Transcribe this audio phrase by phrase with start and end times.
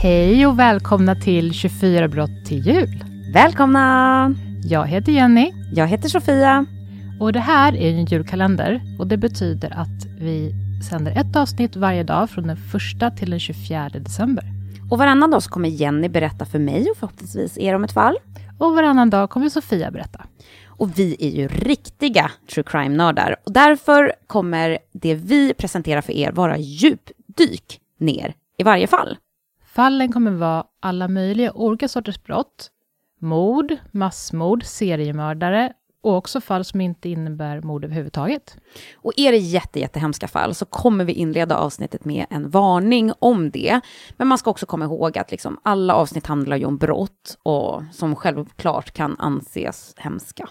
[0.00, 3.04] Hej och välkomna till 24 brott till jul.
[3.32, 4.34] Välkomna!
[4.64, 6.66] Jag heter Jenny Jag heter Sofia.
[7.20, 10.52] och det här är en julkalender och det betyder att vi
[10.90, 14.44] sänder ett avsnitt varje dag från den första till den 24 december.
[14.90, 18.16] Och varannan dag kommer Jenny berätta för mig och förhoppningsvis er om ett fall.
[18.58, 20.24] Och varannan dag kommer Sofia berätta.
[20.66, 23.36] Och vi är ju riktiga true crime-nördar.
[23.46, 29.16] Och därför kommer det vi presenterar för er vara djupdyk ner i varje fall.
[29.78, 32.70] Fallen kommer vara alla möjliga olika sorters brott.
[33.20, 38.56] Mord, massmord, seriemördare och också fall som inte innebär mord överhuvudtaget.
[38.96, 43.50] Och är det jätte, jättehemska fall så kommer vi inleda avsnittet med en varning om
[43.50, 43.80] det.
[44.16, 47.82] Men man ska också komma ihåg att liksom alla avsnitt handlar ju om brott och
[47.92, 50.48] som självklart kan anses hemska.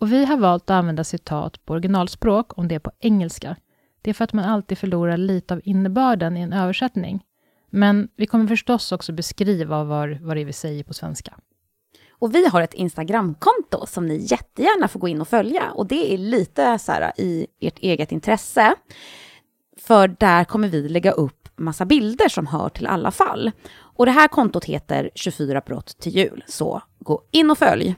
[0.00, 3.56] Och vi har valt att använda citat på originalspråk om det är på engelska.
[4.02, 7.24] Det är för att man alltid förlorar lite av innebörden i en översättning.
[7.70, 11.34] Men vi kommer förstås också beskriva vad, vad det är vi säger på svenska.
[12.10, 15.70] Och vi har ett Instagramkonto som ni jättegärna får gå in och följa.
[15.70, 18.74] Och det är lite så här i ert eget intresse.
[19.76, 23.50] För där kommer vi lägga upp massa bilder som hör till alla fall.
[23.76, 26.44] Och det här kontot heter 24 brott till jul.
[26.46, 27.94] Så gå in och följ.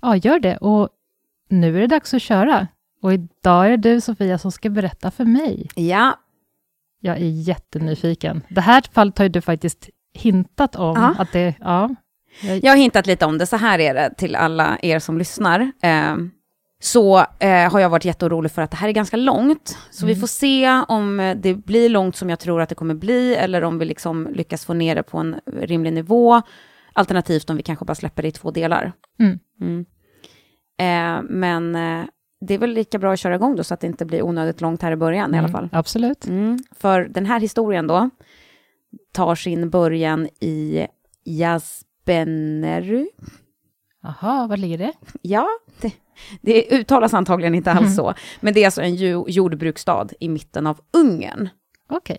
[0.00, 0.56] Ja, gör det.
[0.56, 0.88] Och
[1.48, 2.68] nu är det dags att köra.
[3.02, 5.68] Och idag är det du, Sofia, som ska berätta för mig.
[5.74, 6.18] Ja,
[7.04, 8.42] Jag är jättenyfiken.
[8.48, 10.96] Det här fallet har ju du faktiskt hintat om.
[10.96, 11.14] Ja.
[11.18, 11.94] Att det, ja,
[12.62, 13.46] jag, har hintat lite om det.
[13.46, 15.72] Så här är det till alla er som lyssnar.
[15.82, 16.16] Eh,
[16.82, 19.78] så eh, har jag varit jätteorolig för att det här är ganska långt.
[19.90, 23.34] Så vi får se om det blir långt som jag tror att det kommer bli,
[23.34, 26.42] eller om vi liksom lyckas få ner det på en rimlig nivå.
[26.92, 28.92] Alternativt om vi kanske bara släpper det i två delar.
[29.20, 29.38] Mm.
[29.60, 29.84] Mm.
[30.78, 32.04] Eh, men eh,
[32.46, 34.60] det är väl lika bra att köra igång då, så att det inte blir onödigt
[34.60, 35.68] långt här i början i alla fall.
[35.72, 36.26] Absolut.
[36.26, 36.58] Mm.
[36.70, 38.10] För den här historien då
[39.12, 40.86] tar sin början i
[41.24, 43.06] Jaspeneru.
[44.02, 44.92] Jaha, var ligger det?
[45.22, 45.48] Ja,
[45.80, 45.92] det,
[46.40, 48.14] det uttalas antagligen inte alls så.
[48.40, 48.96] Men det är alltså en
[49.28, 51.48] jordbruksstad i mitten av Ungern.
[51.88, 52.18] Okej.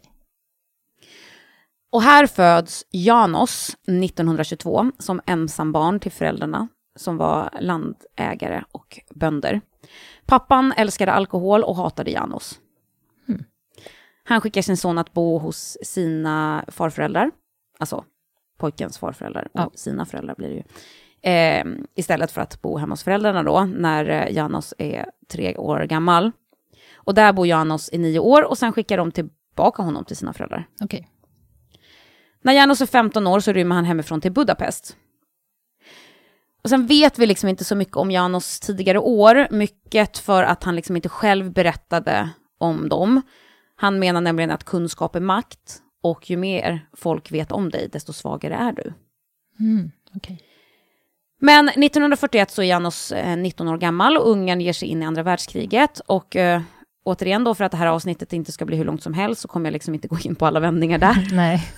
[1.92, 9.62] Och här föds Janos 1922 som ensambarn till föräldrarna som var landägare och bönder.
[10.26, 12.60] Pappan älskade alkohol och hatade Janos.
[14.28, 17.32] Han skickar sin son att bo hos sina farföräldrar,
[17.80, 18.04] alltså
[18.58, 19.72] pojkens farföräldrar och Ja.
[19.76, 20.64] sina föräldrar blir det ju.
[21.32, 21.66] Eh,
[21.96, 26.32] istället för att bo hemma hos föräldrarna då, när eh, Janos är tre år gammal.
[26.96, 30.34] Och där bor Janos i nio år och sen skickar de tillbaka honom till sina
[30.34, 30.68] föräldrar.
[30.82, 31.10] Okej.
[32.42, 34.98] När Janos är 15 år så rymmer han hemifrån till Budapest.
[36.66, 40.64] Och sen vet vi liksom inte så mycket om Janos tidigare år, mycket för att
[40.64, 43.22] han liksom inte själv berättade om dem.
[43.76, 48.14] Han menar nämligen att kunskap är makt och ju mer folk vet om dig, desto
[48.14, 48.94] svagare är du.
[49.60, 50.42] Mm, okej.
[51.42, 55.06] Men 1941 så är Janos eh, 19 år gammal och Ungern ger sig in i
[55.06, 56.00] andra världskriget.
[56.00, 56.62] Och eh,
[57.04, 59.48] återigen då, för att det här avsnittet inte ska bli hur långt som helst, så
[59.48, 61.28] kommer jag liksom inte gå in på alla vändningar där.
[61.34, 61.72] Nej.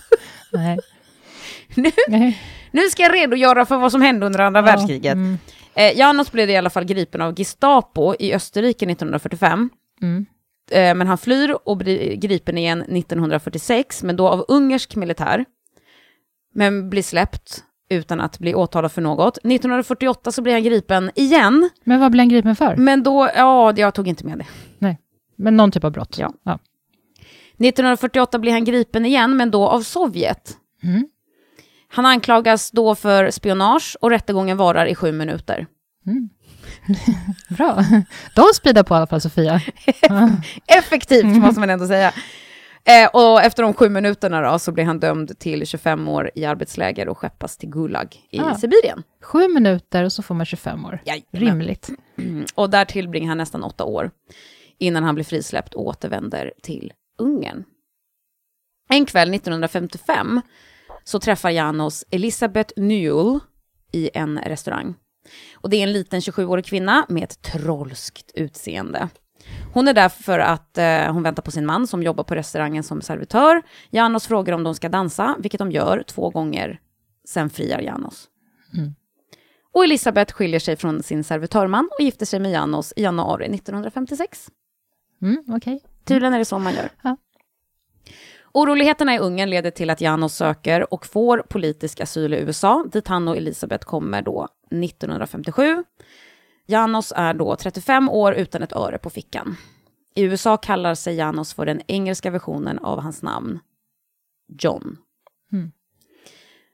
[0.52, 0.80] Nej.
[1.76, 2.42] Nu, Nej.
[2.72, 5.14] Nu ska jag redogöra för vad som hände under andra världskriget.
[5.14, 5.38] Mm.
[5.76, 9.70] Eh, Janos blev i alla fall gripen av Gestapo i Österrike 1945.
[10.02, 10.26] Mm.
[10.72, 15.46] Eh, men han flyr och blir gripen igen 1946, men då av ungersk militär.
[16.54, 19.38] Men blir släppt utan att bli åtalad för något.
[19.38, 22.76] 1948 så blir han gripen igen, Men vad blev han gripen för?
[22.76, 24.46] men då, ja, jag tog inte med det.
[24.80, 25.00] Nej.
[25.36, 26.18] Men någon typ av brott?
[26.18, 26.34] Ja.
[26.44, 26.60] ja.
[27.60, 30.58] 1948 blir han gripen igen, men då av Sovjet.
[30.84, 31.08] Mm.
[31.90, 35.68] Han anklagas då för spionage och rättegången varar i sju minuter.
[36.08, 36.30] Mm.
[37.58, 37.84] Bra.
[38.36, 39.62] De speedar på i alla fall, Sofia.
[40.68, 42.14] Effektivt måste man ändå säga.
[42.84, 46.46] Eh, och efter de sju minuterna då, så blir han dömd till 25 år i
[46.46, 48.56] arbetsläger och skeppas till Gulag i Ah.
[48.56, 49.04] Sibirien.
[49.24, 51.02] Sju minuter och så får man 25 år.
[51.06, 51.26] Jajamän.
[51.32, 51.90] Rimligt.
[52.18, 52.46] Mm.
[52.56, 54.12] Och där tillbringar han nästan åtta år
[54.80, 57.64] innan han blir frisläppt och återvänder till Ungern.
[58.90, 60.42] En kväll 1955
[61.08, 63.40] så träffar Janos Elisabeth Newell
[63.92, 64.96] i en restaurang.
[65.56, 69.10] Och det är en liten 27-årig kvinna med ett trollskt utseende.
[69.74, 72.84] Hon är där för att eh, hon väntar på sin man som jobbar på restaurangen
[72.84, 73.62] som servitör.
[73.90, 76.80] Janos frågar om de ska dansa, vilket de gör två gånger.
[77.28, 78.28] Sen friar Janos.
[78.78, 78.96] Mm.
[79.74, 84.48] Och Elisabeth skiljer sig från sin servitörman och gifter sig med Janos i januari 1956.
[85.22, 85.84] Mm, Okej.
[86.06, 86.90] Tydligen är det så man gör.
[87.02, 87.18] Ja.
[88.58, 93.08] Oroligheterna i Ungern leder till att Janos söker och får politisk asyl i USA, dit
[93.08, 94.48] han och Elisabeth kommer då
[94.84, 95.84] 1957.
[96.66, 99.58] Janos är då 35 år utan ett öre på fickan.
[100.16, 103.60] I USA kallar sig Janos för den engelska versionen av hans namn,
[104.62, 104.98] John.
[105.54, 105.72] Mm.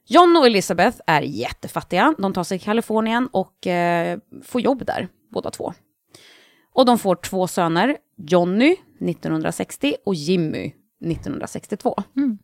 [0.06, 2.16] John och Elizabeth är jättefattiga.
[2.18, 5.74] De tar sig till Kalifornien och eh, får jobb där, båda två.
[6.74, 10.74] Och de får två söner, Johnny 1960 och Jimmy
[11.12, 12.04] 1962.
[12.16, 12.38] Mm.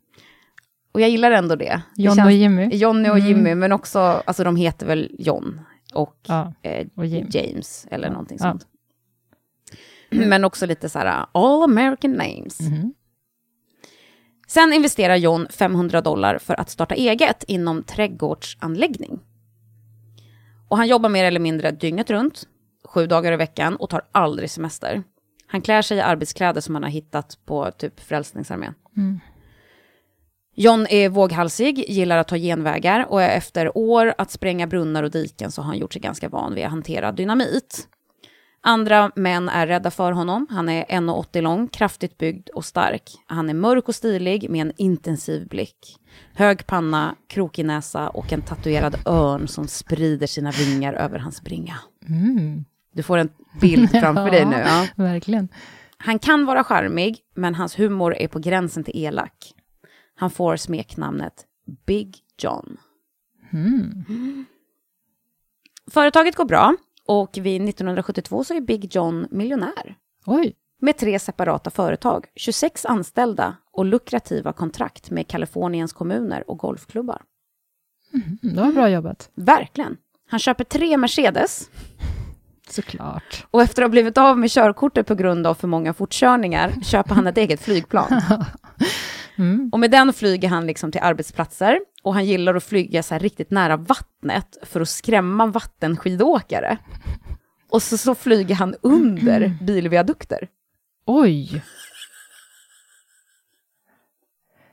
[0.92, 1.82] Och jag gillar ändå det.
[1.96, 2.70] det John känns- och Jimmy.
[2.76, 3.28] Johnny och Mm.
[3.28, 5.62] Jimmy, men också, alltså de heter väl John
[5.94, 7.28] och, Ja, eh, och Jim.
[7.32, 8.12] James eller Ja.
[8.14, 8.52] någonting Ja.
[8.52, 8.68] sånt.
[10.12, 12.60] Men också lite så här, all American names.
[12.60, 12.94] Mhm.
[14.48, 19.20] Sen investerar John 500 dollar för att starta eget inom trädgårdsanläggning.
[20.68, 22.44] Och han jobbar mer eller mindre dygnet runt,
[22.86, 25.04] sju dagar i veckan och tar aldrig semester.
[25.52, 28.74] Han klär sig i arbetskläder som han har hittat på typ Frälsningsarmén.
[28.98, 29.20] Mm.
[30.56, 35.52] John är våghalsig, gillar att ta genvägar och efter år att spränga brunnar och diken
[35.52, 37.88] så har han gjort sig ganska van vid att hantera dynamit.
[38.62, 40.48] Andra män är rädda för honom.
[40.50, 43.12] Han är 1,80 lång, kraftigt byggd och stark.
[43.26, 45.98] Han är mörk och stilig med en intensiv blick.
[46.34, 51.76] Hög panna, krokig näsa och en tatuerad örn som sprider sina vingar över hans bringa.
[52.08, 52.66] Mm.
[53.00, 53.30] Du får en
[53.62, 54.56] bild framför dig nu.
[54.56, 54.88] Ja.
[54.96, 55.48] Verkligen.
[55.98, 59.54] Han kan vara charmig, men hans humor är på gränsen till elak.
[60.16, 61.46] Han får smeknamnet
[61.86, 62.78] Big John.
[63.54, 64.46] Mm.
[65.92, 66.76] Företaget går bra
[67.08, 69.96] och vid 1972 så är Big John miljonär.
[70.26, 77.22] Oj, Med tre separata företag, 26 anställda och lukrativa kontrakt med Kaliforniens kommuner och golfklubbar.
[78.14, 79.32] mm, det var bra jobbat.
[79.36, 79.98] Verkligen.
[80.30, 81.70] Han köper tre Mercedes
[82.72, 83.46] Såklart.
[83.52, 87.16] och efter att ha blivit av med körkortet på grund av för många fortkörningar köper
[87.16, 88.22] han ett eget flygplan.
[89.38, 89.70] Mm.
[89.74, 93.52] Och med den flyger han liksom till arbetsplatser och han gillar att flyga så riktigt
[93.52, 96.78] nära vattnet för att skrämma vattenskidåkare.
[97.70, 100.48] Och så, så flyger han under bilviadukter.
[101.06, 101.64] Oj!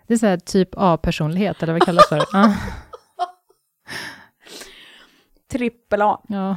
[0.06, 2.24] Det är så här typ A-personlighet, eller vad det kallas för.
[2.32, 2.54] Ja.
[5.50, 6.20] Trippel A.
[6.28, 6.56] ja.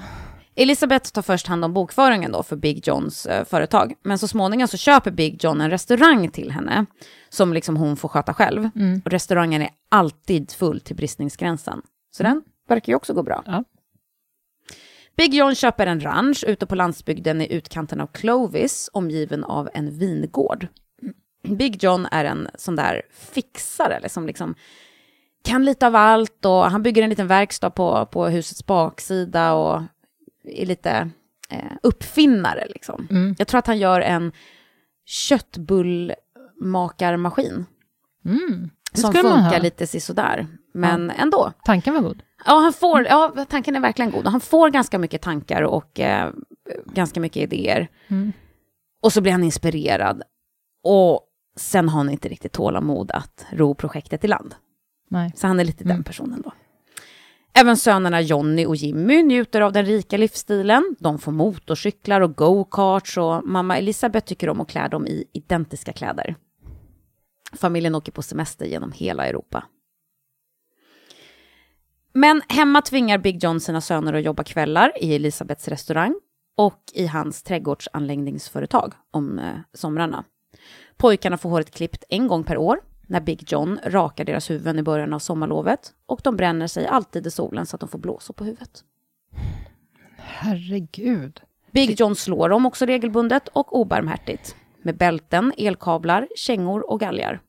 [0.61, 3.94] Elisabeth tar först hand om bokföringen då för Big Johns eh, företag.
[4.03, 6.85] Men så småningom så köper Big John en restaurang till henne
[7.29, 8.69] som liksom hon får sköta själv.
[8.75, 9.01] Mm.
[9.06, 11.81] Och restaurangen är alltid full till bristningsgränsen.
[12.11, 13.44] Så den verkar ju också gå bra.
[13.45, 13.63] Ja.
[15.17, 19.97] Big John köper en ranch ute på landsbygden i utkanten av Clovis, omgiven av en
[19.97, 20.67] vingård.
[21.44, 24.55] Big John är en sån där fixare, eller som liksom
[25.44, 29.81] kan lite av allt och han bygger en liten verkstad på, på husets baksida och
[30.66, 31.10] lite
[31.50, 33.07] eh, uppfinnare liksom.
[33.12, 33.36] Mm.
[33.38, 34.31] Jag tror att han gör en
[35.06, 37.66] köttbullmakarmaskin
[38.25, 38.69] Mm.
[38.92, 41.54] Det som skulle man funkar lite sisådär, men ändå.
[41.63, 42.24] Tanken var god.
[42.46, 44.28] Ja, han får, ja, tanken är verkligen god.
[44.28, 46.31] Han får ganska mycket tankar och eh,
[46.86, 47.88] ganska mycket idéer.
[48.07, 48.31] Mm.
[49.01, 50.24] Och så blir han inspirerad.
[50.84, 51.22] Och
[51.56, 54.56] sen har han inte riktigt tålamod att ro projektet i land.
[55.10, 55.31] Nej.
[55.36, 56.04] Så han är lite den Mm.
[56.04, 56.51] personen då.
[57.54, 60.96] Även sönerna Jonny och Jimmy njuter av den rika livsstilen.
[61.00, 65.94] De får motorcyklar och go-karts och mamma Elisabeth tycker om att klä dem i identiska
[65.94, 66.36] kläder.
[67.54, 69.63] Familjen åker på semester genom hela Europa.
[72.13, 76.15] Men hemma tvingar Big John sina söner att jobba kvällar i Elisabeths restaurang
[76.58, 80.24] och i hans trädgårdsanläggningsföretag om eh, somrarna.
[80.98, 82.79] Pojkarna får håret klippt en gång per år
[83.10, 87.28] när Big John rakar deras huvuden i början av sommarlovet och de bränner sig alltid
[87.28, 88.84] i solen så att de får blåsor på huvudet.
[90.18, 91.42] Herregud.
[91.72, 97.42] Big John slår dem också regelbundet och obarmhärtigt med bälten, elkablar, kängor och galgar.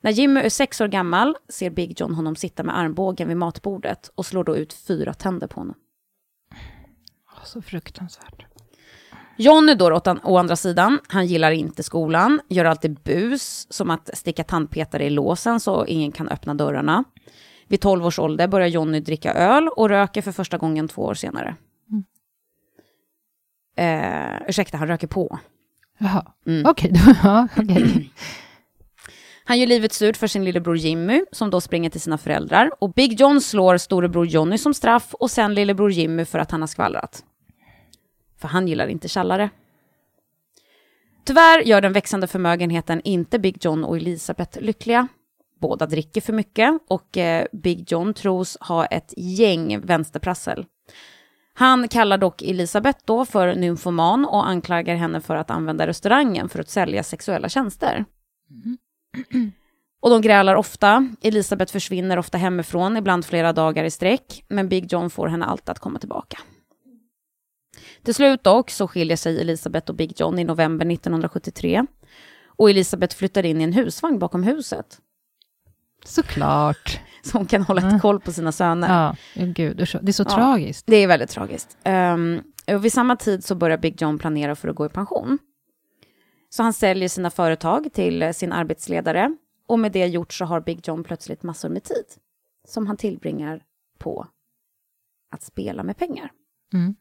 [0.00, 4.10] När Jimmy är sex år gammal ser Big John honom sitta med armbågen vid matbordet
[4.14, 5.76] och slår då ut fyra tänder på honom.
[7.44, 8.53] Så fruktansvärt.
[9.36, 13.90] Johnny då åt an- å andra sidan, han gillar inte skolan, gör alltid bus, som
[13.90, 17.04] att sticka tandpetare i låsen så ingen kan öppna dörrarna.
[17.68, 21.14] Vid 12 års ålder börjar Johnny dricka öl och röker för första gången två år
[21.14, 21.56] senare.
[23.76, 25.38] Eh, ursäkta, han röker på.
[25.98, 26.66] Jaha, Mm.
[26.66, 26.92] okej.
[27.22, 28.10] ja, okej.
[29.46, 32.70] Han gör livet surt för sin lillebror Jimmy, som då springer till sina föräldrar.
[32.78, 36.60] Och Big John slår storebror Johnny som straff och sen lillebror Jimmy för att han
[36.62, 37.24] har skvallrat.
[38.44, 39.50] För han gillar inte tjallare.
[41.24, 45.08] Tyvärr gör den växande förmögenheten inte Big John och Elisabeth lyckliga.
[45.60, 50.66] Båda dricker för mycket och eh, Big John tros ha ett gäng vänsterprassel.
[51.54, 56.60] Han kallar dock Elisabeth då för nymfoman och anklagar henne för att använda restaurangen för
[56.60, 58.04] att sälja sexuella tjänster.
[60.02, 61.08] Och de grälar ofta.
[61.22, 64.44] Elisabeth försvinner ofta hemifrån, ibland flera dagar i sträck.
[64.48, 66.38] Men Big John får henne alltid att komma tillbaka.
[68.04, 71.86] Till slut dock så skiljer sig Elisabeth och Big John i november 1973.
[72.46, 75.00] Och Elisabeth flyttar in i en husvagn bakom huset.
[76.04, 77.00] Såklart.
[77.22, 78.88] Så hon kan hålla ett koll på sina söner.
[78.88, 80.34] Ja, oh, gud, det är så Ja.
[80.34, 80.86] tragiskt.
[80.86, 81.76] Det är väldigt tragiskt.
[81.84, 85.38] Um, och vid samma tid så börjar Big John planera för att gå i pension.
[86.50, 89.36] Så han säljer sina företag till eh, sin arbetsledare.
[89.66, 92.04] Och med det gjort så har Big John plötsligt massor med tid.
[92.68, 93.62] Som han tillbringar
[93.98, 94.26] på
[95.30, 96.30] att spela med pengar.
[96.74, 96.94] Mm.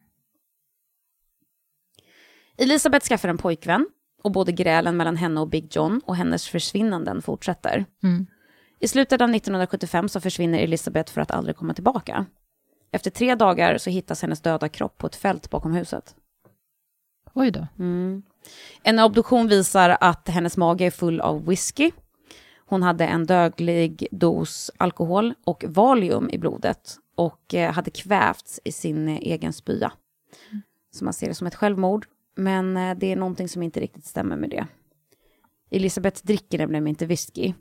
[2.64, 3.88] Elisabeth skaffar en pojkvän.
[4.24, 7.86] Och både grälen mellan henne och Big John och hennes försvinnanden fortsätter.
[8.04, 8.28] Mm.
[8.80, 12.26] I slutet av 1975 så försvinner Elisabeth för att aldrig komma tillbaka.
[12.92, 16.16] Efter tre dagar så hittas hennes döda kropp på ett fält bakom huset.
[17.34, 17.68] Oj då.
[17.80, 18.24] Mm.
[18.84, 21.92] En obduktion visar att hennes mage är full av whisky.
[22.66, 28.72] Hon hade en dödlig dos alkohol och valium i blodet och eh, hade kvävts i
[28.72, 29.92] sin egen spya.
[30.92, 34.06] Så man ser det som ett självmord, men eh, det är någonting som inte riktigt
[34.06, 34.68] stämmer med det.
[35.70, 37.54] Elisabeth dricker nämligen inte whisky,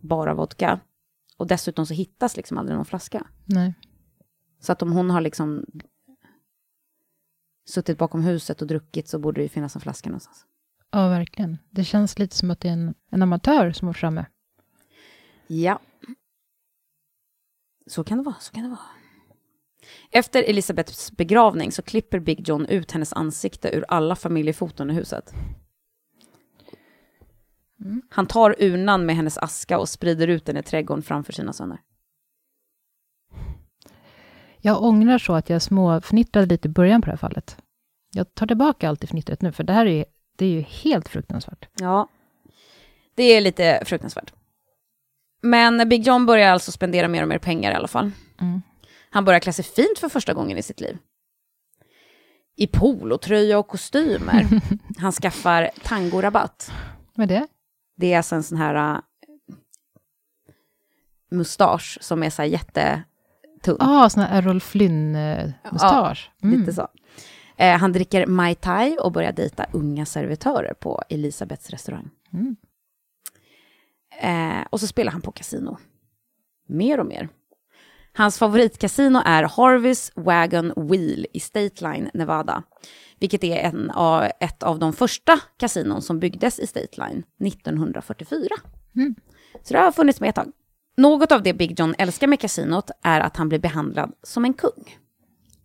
[0.00, 0.80] bara vodka.
[1.36, 3.26] Och dessutom så hittas liksom aldrig någon flaska.
[3.44, 3.74] Nej.
[4.60, 5.64] Så att om hon har liksom
[7.68, 10.46] suttit bakom huset och druckit så borde det ju finnas en flaska någonstans.
[10.90, 11.58] Ja, verkligen.
[11.70, 14.26] Det känns lite som att det är en, en amatör som var framme.
[15.46, 15.80] Ja.
[17.86, 18.80] Så kan det vara, så kan det vara.
[20.10, 25.34] Efter Elisabeths begravning så klipper Big John ut hennes ansikte ur alla familjefoton i huset.
[28.10, 31.78] Han tar urnan med hennes aska och sprider ut den i trädgården framför sina söner.
[34.60, 37.56] Jag ångrar så att jag småfnittrade lite i början på det här fallet.
[38.12, 40.04] Jag tar tillbaka allt i fnittret nu, för det här är,
[40.36, 41.68] det är ju helt fruktansvärt.
[41.80, 42.08] Ja,
[43.14, 44.32] det är lite fruktansvärt.
[45.42, 48.10] Men Big John börjar alltså spendera mer och mer pengar i alla fall.
[48.40, 48.62] Mm.
[49.10, 50.98] Han börjar klä sig fint för första gången i sitt liv.
[52.56, 54.46] I polotröja och kostymer.
[54.98, 56.72] Han skaffar tangorabatt.
[57.14, 57.46] Vad är det?
[57.96, 59.00] Det är alltså en sån här uh,
[61.30, 63.76] mustasch som är så här jättetunn.
[63.80, 66.30] Ah, sån här Errol Flynn-mustasch.
[66.42, 66.60] Mm.
[66.60, 66.88] Lite så.
[67.56, 72.10] Eh, han dricker Mai Tai och börjar dejta unga servitörer på Elisabeths restaurang.
[72.32, 72.56] Mm.
[74.20, 75.76] Eh, och så spelar han på kasino.
[76.66, 77.28] Mer och mer.
[78.12, 82.62] Hans favoritkasino är Harveys Wagon Wheel i State Line, Nevada.
[83.18, 88.48] Vilket är en av, ett av de första kasinon som byggdes i State Line 1944.
[88.96, 89.14] Mm.
[89.62, 90.52] Så det har funnits med ett tag.
[90.96, 94.54] Något av det Big John älskar med kasinot är att han blir behandlad som en
[94.54, 94.96] kung.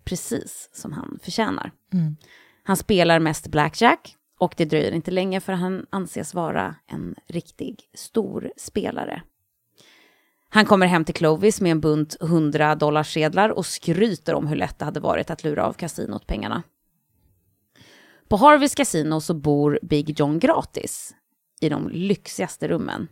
[0.04, 1.72] Precis som han förtjänar.
[1.94, 2.16] Mm.
[2.64, 7.80] Han spelar mest blackjack och det dröjer inte länge för han anses vara en riktig
[7.94, 9.22] stor spelare.
[10.56, 14.80] Han kommer hem till Clovis med en bunt 100 dollarsedlar och skryter om hur lätt
[14.80, 16.64] det hade varit att lura av kasinot pengarna.
[18.28, 21.16] På Harveys kasino så bor Big John gratis
[21.62, 23.08] i de lyxigaste rummen.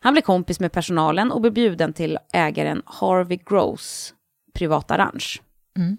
[0.00, 4.14] Han blir kompis med personalen och blir bjuden till ägaren Harvey Gross
[4.54, 5.42] privata ranch.
[5.76, 5.96] Mm.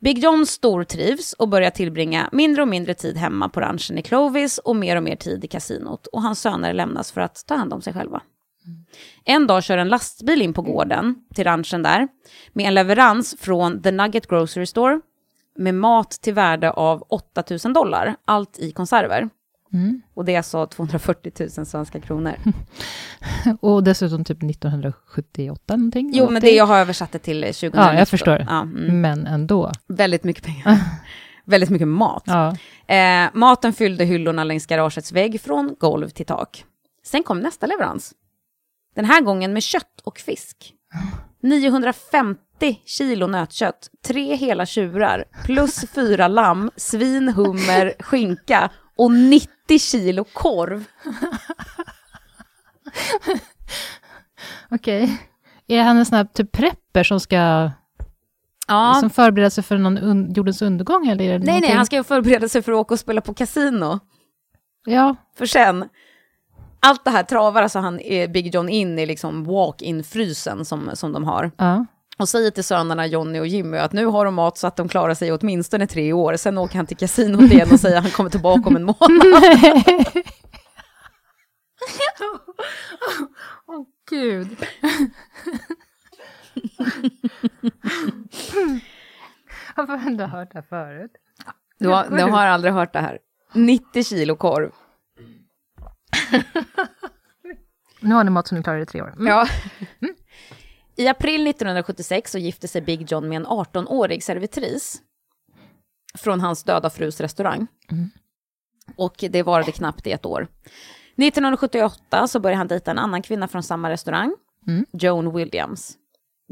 [0.00, 4.58] Big John stortrivs och börjar tillbringa mindre och mindre tid hemma på ranchen i Clovis
[4.58, 7.72] och mer och mer tid i kasinot och hans söner lämnas för att ta hand
[7.72, 8.22] om sig själva.
[9.24, 12.08] En dag kör en lastbil in på gården till ranchen där
[12.52, 15.00] med en leverans från The Nugget Grocery Store
[15.56, 19.28] med mat till värde av 8000 dollar, allt i konserver.
[19.72, 20.02] Mm.
[20.14, 22.34] Och det är alltså 240 000 svenska kronor.
[23.60, 26.10] Och dessutom typ 1978 någonting.
[26.14, 27.80] Jo, men det jag har översatt det till 2019.
[27.80, 28.46] Ja, jag förstår.
[28.48, 29.00] Ja, mm.
[29.00, 29.72] Men ändå.
[29.88, 30.78] Väldigt mycket pengar.
[31.44, 32.22] Väldigt mycket mat.
[32.26, 32.56] Ja.
[32.94, 36.64] Eh, maten fyllde hyllorna längs garagets vägg från golv till tak.
[37.04, 38.14] Sen kom nästa leverans.
[38.94, 40.74] Den här gången med kött och fisk.
[41.42, 50.24] 950 kilo nötkött, tre hela tjurar, plus fyra lamm, svin, hummer, skinka och 90 kilo
[50.24, 50.84] korv.
[54.70, 55.22] Okej.
[55.66, 57.70] Är han en sån här typ prepper som ska
[58.70, 58.96] Ja.
[59.00, 61.06] som förbereder sig för någon un- jordens undergång?
[61.08, 64.00] Eller Nej, nej, någonting- han ska förbereda sig för att åka och spela på kasino.
[64.86, 65.88] Ja, För sen,
[66.80, 67.96] allt det här travar alltså han,
[68.32, 71.50] Big John in i liksom walk-in-frysen som, som de har.
[71.56, 71.86] ja.
[72.18, 74.88] Och säger till sönerna Johnny och Jimmy att nu har de mat så att de
[74.88, 76.36] klarar sig åtminstone tre år.
[76.36, 79.00] Sen åker han till kasinot igen och säger att han kommer tillbaka om en månad.
[83.66, 84.66] Åh gud.
[89.76, 91.10] Jag har ändå hört det här förut.
[91.78, 93.18] Du har, du har aldrig hört det här.
[93.54, 94.72] 90 kilo korv.
[98.00, 99.12] Nu har ni mat som ni klarar i tre år.
[99.12, 99.26] Mm.
[99.26, 99.48] Ja.
[100.98, 105.02] I april 1976 så gifte sig Big John med en 18-årig servitris
[106.14, 107.66] från hans döda frus restaurang.
[108.96, 110.48] Och det varade knappt i ett år.
[111.16, 114.34] 1978 så började han dejta en annan kvinna från samma restaurang,
[114.68, 114.86] Mm.
[114.92, 115.96] Joan Williams,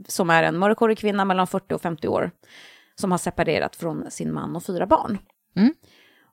[0.08, 2.30] som är en mörkhårig kvinna mellan 40 och 50 år,
[3.00, 5.18] som har separerat från sin man och fyra barn.
[5.56, 5.74] Mm.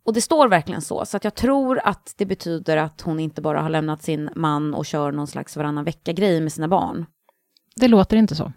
[0.04, 3.42] Och det står verkligen så, så att jag tror att det betyder att hon inte
[3.42, 7.06] bara har lämnat sin man och kör någon slags varannan vecka-grej med sina barn.
[7.76, 8.54] Det låter inte så.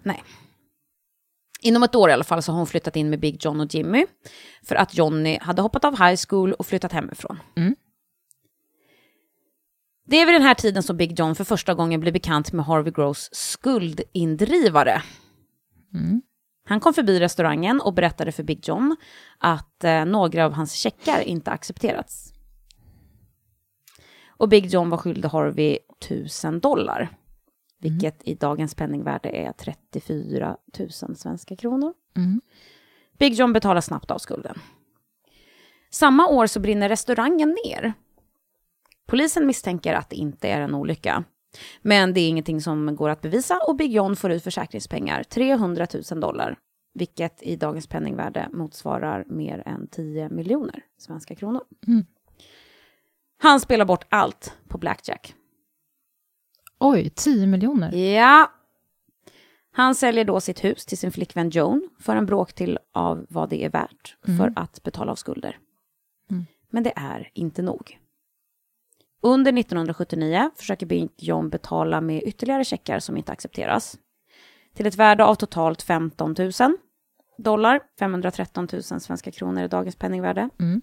[1.61, 3.75] Inom ett år i alla fall så har hon flyttat in med Big John och
[3.75, 4.07] Jimmy,
[4.63, 7.39] för att Johnny hade hoppat av high school och flyttat hemifrån.
[7.57, 7.77] Mm.
[10.07, 12.65] Det är vid den här tiden som Big John för första gången blir bekant med
[12.65, 15.03] Harvey Gross skuldindrivare.
[15.95, 16.23] Mm.
[16.69, 18.97] Han kom förbi restaurangen och berättade för Big John
[19.39, 22.33] att eh, några av hans checkar inte accepterats.
[24.29, 27.09] Och Big John var skyldig Harvey 1000 dollar,
[27.91, 31.95] vilket i dagens penningvärde är 34 000 svenska kronor.
[32.17, 32.41] Mm.
[33.19, 34.59] Big John betalar snabbt av skulden.
[35.91, 37.93] Samma år så brinner restaurangen ner.
[39.07, 41.25] Polisen misstänker att det inte är en olycka.
[41.83, 45.87] Men det är ingenting som går att bevisa och Big John får ut försäkringspengar, 300
[46.11, 46.59] 000 dollar.
[46.95, 51.63] Vilket i dagens penningvärde motsvarar mer än 10 miljoner svenska kronor.
[51.87, 52.05] Mm.
[53.39, 55.35] Han spelar bort allt på Blackjack.
[56.79, 57.93] Oj, 10 miljoner.
[57.95, 58.53] Ja.
[59.73, 63.65] Han säljer då sitt hus till sin flickvän Joan för en bråkdel av vad det
[63.65, 64.39] är värt Mm.
[64.39, 65.59] för att betala av skulder.
[66.31, 66.47] Mm.
[66.71, 67.99] Men det är inte nog.
[69.23, 73.99] Under 1979 försöker Big John betala med ytterligare checkar som inte accepteras.
[74.75, 76.53] Till ett värde av totalt 15 000
[77.39, 80.49] dollar, 513 000 svenska kronor i dagens penningvärde.
[80.61, 80.83] Mm.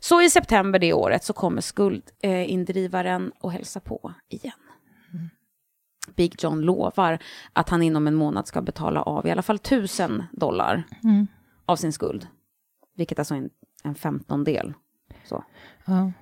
[0.00, 4.52] Så i september det året så kommer skuldindrivaren och hälsa på igen.
[6.14, 7.18] Big John lovar
[7.52, 11.26] att han inom en månad ska betala av i alla fall 1000 dollar Mm.
[11.66, 12.26] av sin skuld.
[12.96, 13.50] Vilket alltså är en,
[13.84, 14.74] en femtondel.
[15.24, 15.44] Så.
[15.84, 16.12] Ja.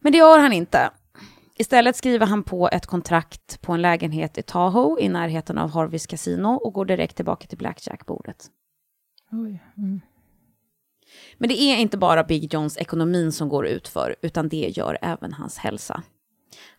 [0.00, 0.90] Men det gör han inte.
[1.56, 6.06] Istället skriver han på ett kontrakt på en lägenhet i Tahoe i närheten av Harveys
[6.06, 8.46] Casino och går direkt tillbaka till Blackjack-bordet.
[9.76, 10.00] Mm.
[11.38, 14.98] Men det är inte bara Big Johns ekonomin som går ut för, utan det gör
[15.02, 16.02] även hans hälsa.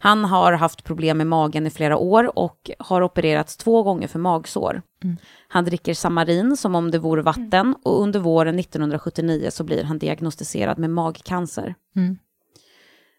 [0.04, 4.20] Han har haft problem med magen i flera år och har opererats två gånger för
[4.20, 4.82] magsår.
[5.04, 5.18] Mm.
[5.48, 9.98] Han dricker samarin som om det vore vatten och under våren 1979 så blir han
[9.98, 11.76] diagnostiserad med magcancer.
[11.96, 12.18] Mm.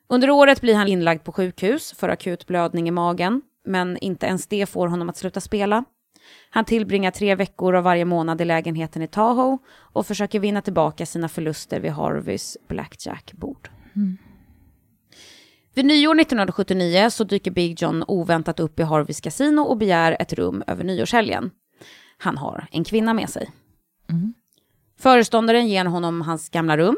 [0.09, 4.47] Under året blir han inlagd på sjukhus för akut blödning i magen, men inte ens
[4.47, 5.85] det får honom att sluta spela.
[6.51, 11.07] Han tillbringar tre veckor av varje månad i lägenheten i Tahoe och försöker vinna tillbaka
[11.07, 13.71] sina förluster vid Harveys blackjack-bord.
[13.97, 14.19] Mm.
[15.75, 20.33] Vid nyår 1979 så dyker Big John oväntat upp i Harveys kasino och begär ett
[20.33, 21.51] rum över nyårshelgen.
[22.19, 23.51] Han har en kvinna med sig.
[24.11, 24.35] Mm.
[24.99, 26.97] Föreståndaren ger honom hans gamla rum,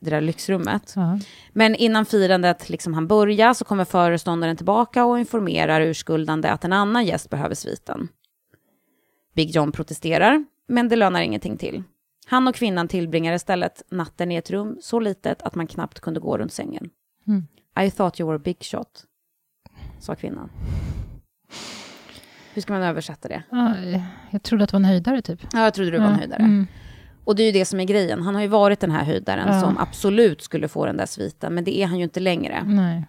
[0.00, 0.92] det där lyxrummet.
[0.96, 1.18] Ja.
[1.52, 6.72] Men innan firandet liksom han börjar så kommer föreståndaren tillbaka och informerar urskuldande att en
[6.72, 8.08] annan gäst behöver sviten.
[9.34, 11.82] Big John protesterar, men det lönar ingenting till.
[12.26, 16.20] Han och kvinnan tillbringar istället natten i ett rum så litet att man knappt kunde
[16.20, 16.90] gå runt sängen.
[17.26, 17.46] Mm.
[17.80, 19.04] I thought you were a big shot,
[20.00, 20.50] sa kvinnan.
[22.54, 23.42] Hur ska man översätta det?
[23.50, 23.74] Ja,
[24.30, 25.40] jag trodde att det var en höjdare, typ.
[25.52, 26.42] Ja, jag trodde du var en höjdare.
[26.42, 26.66] Mm.
[27.24, 28.22] Och det är ju det som är grejen.
[28.22, 29.60] Han har ju varit den här höjdaren Ja.
[29.60, 32.64] som absolut skulle få den där sviten, men det är han ju inte längre.
[32.64, 33.06] Nej.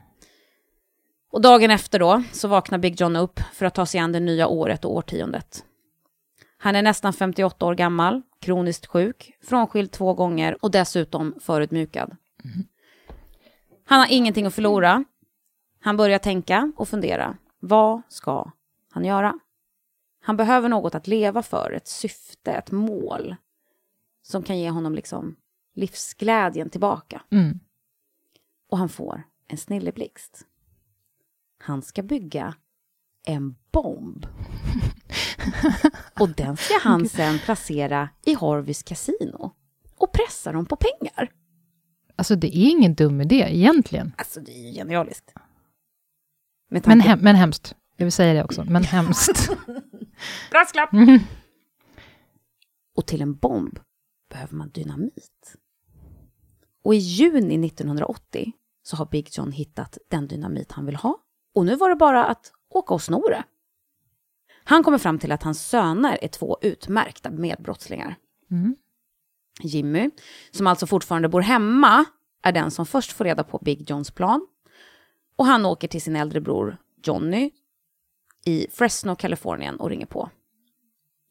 [1.31, 4.19] Och dagen efter då så vaknar Big John upp för att ta sig an det
[4.19, 5.63] nya året och årtiondet.
[6.57, 12.15] Han är nästan 58 år gammal, kroniskt sjuk, frånskild två gånger och dessutom förödmjukad.
[13.91, 15.03] Han har ingenting att förlora.
[15.79, 17.37] Han börjar tänka och fundera.
[17.59, 18.51] Vad ska
[18.91, 19.39] han göra?
[20.21, 23.35] Han behöver något att leva för, ett syfte, ett mål
[24.21, 25.35] som kan ge honom liksom
[25.73, 27.21] livsglädjen tillbaka.
[27.29, 27.59] Mm.
[28.69, 30.45] Och han får en snilleblixt.
[31.57, 32.55] Han ska bygga
[33.25, 34.25] en bomb.
[36.19, 39.55] Och den ska han sen placera i Harveys kasino.
[39.97, 41.31] Och pressa dem på pengar.
[42.15, 44.13] Alltså, det är ingen dum idé egentligen.
[44.17, 45.33] Alltså det är ju genialiskt.
[46.69, 47.75] Men, hem, men hemskt.
[47.97, 49.49] Jag vill säga det också, men hemskt.
[50.51, 50.93] Brasklapp!
[50.93, 51.19] Mm.
[52.95, 53.79] Och till en bomb
[54.29, 55.55] behöver man dynamit.
[56.83, 58.51] Och i juni 1980
[58.83, 61.17] så har Big John hittat den dynamit han vill ha.
[61.55, 63.43] Och nu var det bara att åka och sno det.
[64.63, 68.15] Han kommer fram till att hans söner är två utmärkta medbrottslingar.
[68.51, 68.75] Mm.
[69.67, 70.09] Jimmy,
[70.51, 72.05] som alltså fortfarande bor hemma,
[72.43, 74.47] är den som först får reda på Big Johns plan.
[75.35, 77.51] Och han åker till sin äldre bror Johnny
[78.45, 80.29] i Fresno, Kalifornien och ringer på.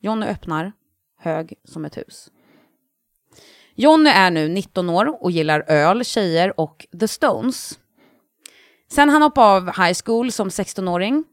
[0.00, 0.72] Johnny öppnar,
[1.18, 2.30] hög som ett hus.
[3.74, 7.78] Johnny är nu 19 år och gillar öl, tjejer och The Stones.
[8.88, 11.24] Sen han hoppade av high school som 16-åring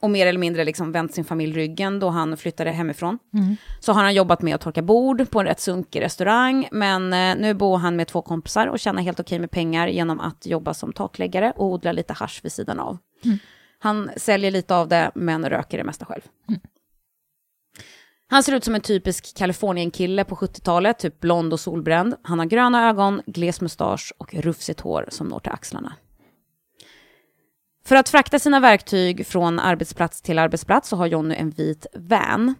[0.00, 3.18] och mer eller mindre liksom vänt sin familj ryggen då han flyttade hemifrån.
[3.34, 3.56] Mm.
[3.80, 7.36] Så har han jobbat med att torka bord på en rätt sunkig restaurang, men eh,
[7.36, 10.74] nu bor han med två kompisar och tjänar helt okej med pengar genom att jobba
[10.74, 12.98] som takläggare och odla lite hasch vid sidan av.
[13.24, 13.38] Mm.
[13.78, 16.22] Han säljer lite av det, men röker det mesta själv.
[18.26, 22.14] Han ser ut som en typisk Kalifornien-kille på 70-talet, typ blond och solbränd.
[22.22, 25.92] Han har gröna ögon, gles mustasch och rufsigt hår som når till axlarna.
[27.86, 32.54] För att frakta sina verktyg från arbetsplats till arbetsplats så har Jonny en vit van.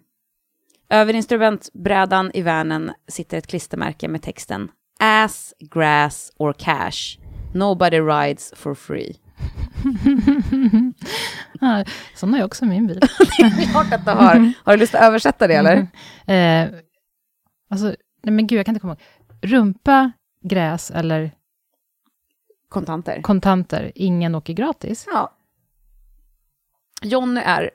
[0.90, 7.18] Över instrumentbrädan i vanen sitter ett klistermärke med texten Ass, grass or cash.
[7.54, 9.16] Nobody rides for free.
[11.60, 11.84] Ja,
[12.14, 13.00] sån har jag också i min bil.
[13.38, 14.52] Det är klart att du har.
[14.64, 15.86] Har du lust att översätta det eller?
[16.26, 16.68] Eh,
[17.70, 17.86] alltså,
[18.22, 19.50] nej men gud, jag kan inte komma ihåg.
[19.50, 21.30] Rumpa, gräs eller
[22.74, 23.22] Kontanter.
[23.22, 25.06] kontanter, ingen åker gratis.
[25.12, 25.36] Ja.
[27.02, 27.70] Jonny är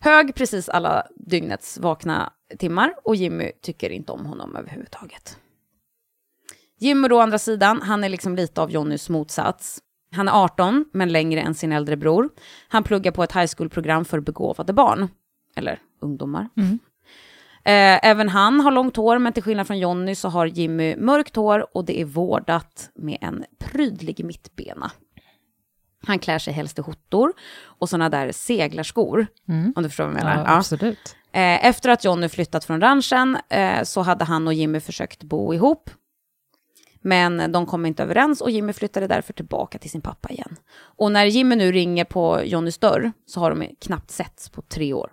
[0.00, 5.38] hög precis alla dygnets vakna timmar och Jimmy tycker inte om honom överhuvudtaget.
[6.78, 9.78] Jimmy då å andra sidan, han är liksom lite av Jonnys motsats.
[10.12, 12.28] Han är 18, men längre än sin äldre bror.
[12.68, 15.08] Han pluggar på ett high school-program för begåvade barn.
[15.56, 16.48] Eller ungdomar.
[16.56, 16.78] Mm.
[17.64, 21.36] Eh, även han har långt hår, men till skillnad från Jonny så har Jimmy mörkt
[21.36, 24.90] hår och det är vårdat med en prydlig mittbena.
[26.06, 29.72] Han klär sig helst i skjortor och sådana där seglarskor, Mm.
[29.76, 30.44] om du förstår vad jag Ja, menar.
[30.46, 30.56] Ja.
[30.56, 31.16] absolut.
[31.32, 35.54] Eh, efter att Jonny flyttat från ranchen eh, så hade han och Jimmy försökt bo
[35.54, 35.90] ihop.
[37.02, 40.56] Men de kom inte överens och Jimmy flyttade därför tillbaka till sin pappa igen.
[40.78, 44.92] Och när Jimmy nu ringer på Jonnys dörr så har de knappt setts på tre
[44.92, 45.10] år.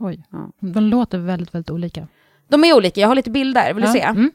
[0.00, 0.24] Oj.
[0.30, 0.52] Ja.
[0.60, 2.08] De låter väldigt, väldigt olika.
[2.48, 3.92] De är olika, jag har lite bilder, vill du ja.
[3.92, 4.00] se?
[4.02, 4.30] Mm.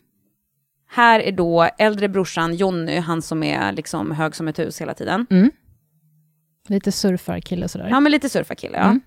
[0.88, 4.94] Här är då äldre brorsan Jonny, han som är liksom hög som ett hus hela
[4.94, 5.28] tiden.
[5.30, 5.52] Mm.
[6.68, 7.90] Lite surfarkille sådär.
[7.90, 8.84] Ja, men lite surfarkille, ja.
[8.84, 9.02] Mm.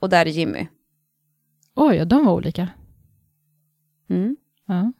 [0.00, 0.66] Och där är Jimmy.
[1.74, 2.68] Oj, ja, de var olika.
[4.10, 4.36] Mm.
[4.66, 4.92] Ja.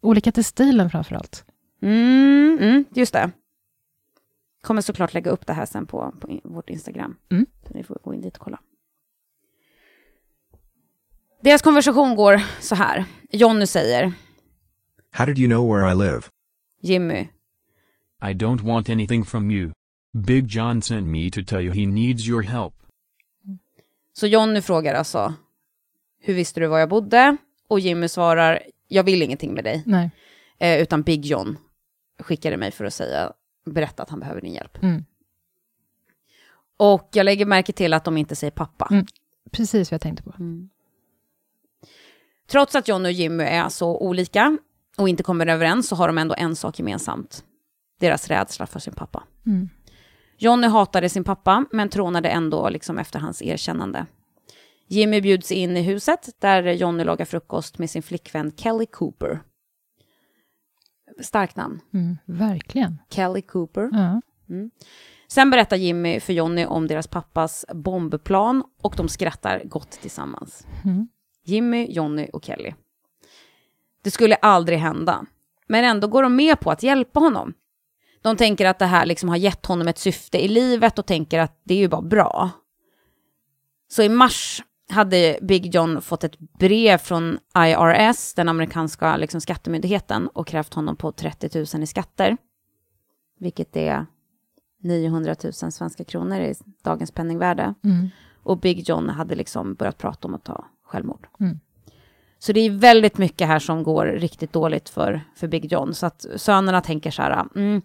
[0.00, 1.44] Olika till stilen framför allt.
[1.82, 3.30] Mm, mm, just det.
[4.60, 7.16] Kommer såklart lägga upp det här sen på, på vårt Instagram.
[7.30, 7.46] Mm.
[7.66, 8.58] Så ni får gå in dit och kolla.
[11.42, 13.04] Deras konversation går så här.
[13.30, 14.12] Jonny säger,
[15.10, 16.22] How did you know where I live?
[16.82, 17.28] Jimmy,
[18.22, 19.72] I don't want anything from you.
[20.12, 22.74] Big John sent me to tell you he needs your help.
[24.12, 25.34] så Jonny frågar alltså,
[26.20, 27.36] hur visste du var jag bodde?
[27.68, 29.82] Och Jimmy svarar, jag vill ingenting med dig.
[29.86, 30.10] Nej.
[30.58, 31.58] Eh, utan Big John
[32.18, 33.32] skickade mig för att säga,
[33.66, 34.82] berätta att han behöver din hjälp.
[34.82, 35.04] Mm.
[36.76, 38.88] Och jag lägger märke till att de inte säger pappa.
[38.90, 39.06] Mm.
[39.50, 40.34] Precis vad jag tänkte på.
[42.52, 44.58] Trots att John och Jimmy är så olika
[44.96, 47.44] och inte kommer överens så har de ändå en sak gemensamt.
[48.00, 49.22] Deras rädsla för sin pappa.
[49.46, 49.68] Mm.
[50.38, 54.06] Johnny hatade sin pappa, men trånade ändå liksom efter hans erkännande.
[54.86, 59.40] Jimmy bjuds in i huset, där Johnny lagar frukost med sin flickvän Kelly Cooper.
[61.20, 61.80] Starkt namn.
[61.94, 62.18] Mm.
[62.24, 62.98] Verkligen.
[63.10, 63.90] Kelly Cooper.
[63.92, 64.20] Ja.
[65.28, 70.66] Sen berättar Jimmy för Johnny om deras pappas bombplan och de skrattar gott tillsammans.
[70.84, 71.08] Mm.
[71.44, 72.74] Jimmy, Johnny och Kelly.
[74.02, 75.26] Det skulle aldrig hända.
[75.66, 77.54] Men ändå går de med på att hjälpa honom.
[78.22, 81.38] De tänker att det här liksom har gett honom ett syfte i livet och tänker
[81.38, 82.50] att det är ju bara bra.
[83.88, 90.28] Så i mars hade Big John fått ett brev från IRS, den amerikanska liksom skattemyndigheten,
[90.28, 92.36] och krävt honom på 30 000 i skatter.
[93.38, 94.06] Vilket är
[94.82, 97.74] 900 000 svenska kronor i dagens penningvärde.
[97.84, 98.08] Mm.
[98.42, 101.26] Och Big John hade liksom börjat prata om att ta självmord.
[101.40, 101.60] Mm.
[102.38, 105.94] Så det är väldigt mycket här som går riktigt dåligt för, för Big John.
[105.94, 107.82] Så att sönerna tänker så här, mm,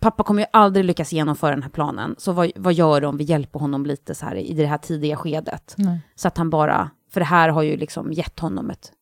[0.00, 2.14] pappa kommer ju aldrig lyckas genomföra den här planen.
[2.18, 4.78] Så vad, vad gör du om vi hjälper honom lite så här i det här
[4.78, 5.74] tidiga skedet?
[5.78, 6.00] Nej.
[6.14, 8.92] Så att han bara, för det här har ju liksom gett honom ett,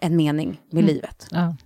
[0.00, 0.94] en mening med Mm.
[0.94, 1.26] livet.
[1.30, 1.56] Ja.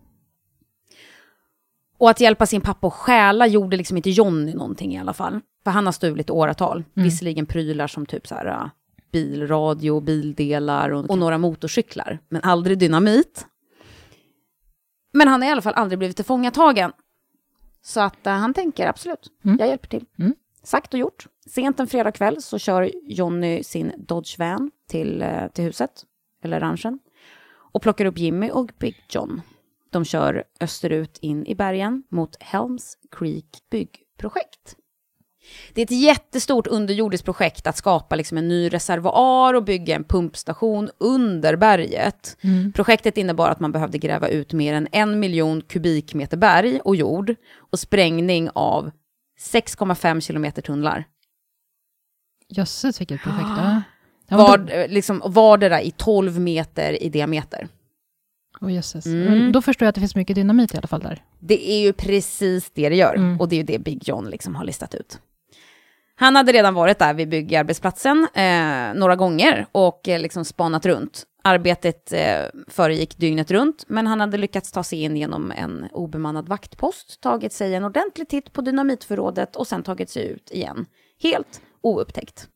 [1.99, 5.41] Och att hjälpa sin pappa att stjäla gjorde liksom inte Johnny någonting i alla fall.
[5.65, 6.85] För han har stulit åratal.
[6.95, 8.71] Visserligen prylar som typ så här
[9.13, 12.19] bilradio, bildelar och, och några motorcyklar.
[12.29, 13.47] Men aldrig dynamit.
[15.13, 16.93] Men han har i alla fall aldrig blivit tillfångatagen.
[17.83, 19.57] Så att äh, han tänker absolut, Mm.
[19.61, 20.05] jag hjälper till.
[20.19, 20.35] Mm.
[20.63, 21.27] Sagt och gjort.
[21.47, 26.05] Sent en fredagkväll så kör Johnny sin Dodge Van till, äh, till huset,
[26.43, 26.99] eller ranchen.
[27.73, 29.41] Och plockar upp Jimmy och Big John.
[29.91, 34.77] De kör österut in i bergen mot Helms Creek byggprojekt.
[35.75, 40.05] Det är ett jättestort underjordiskt projekt att skapa liksom en ny reservoar och bygga en
[40.05, 42.37] pumpstation under berget.
[42.75, 47.35] Projektet innebar att man behövde gräva ut mer än en miljon kubikmeter berg och jord
[47.71, 48.91] och sprängning av
[49.53, 51.05] 6,5 kilometer tunnlar.
[52.49, 53.49] Jösses vilket projekt.
[53.57, 53.83] Ja.
[54.29, 57.69] Ja, men Var, då, eh, liksom, vardera i 12 meter i diameter.
[58.61, 59.07] oh, jösses.
[59.07, 59.53] Mm.
[59.53, 61.23] Då förstår jag att det finns mycket dynamit i alla fall där.
[61.39, 63.15] Det är ju precis det det gör.
[63.15, 63.41] Mm.
[63.41, 65.21] Och det är ju det Big John liksom har listat ut.
[66.19, 71.25] Han hade redan varit där vid byggarbetsplatsen eh, några gånger och eh, liksom spanat runt.
[71.45, 76.49] Arbetet eh, föregick dygnet runt, men han hade lyckats ta sig in genom en obemannad
[76.49, 80.87] vaktpost, tagit sig en ordentlig titt på dynamitförrådet och sen tagit sig ut igen.
[81.23, 82.49] Helt oupptäckt.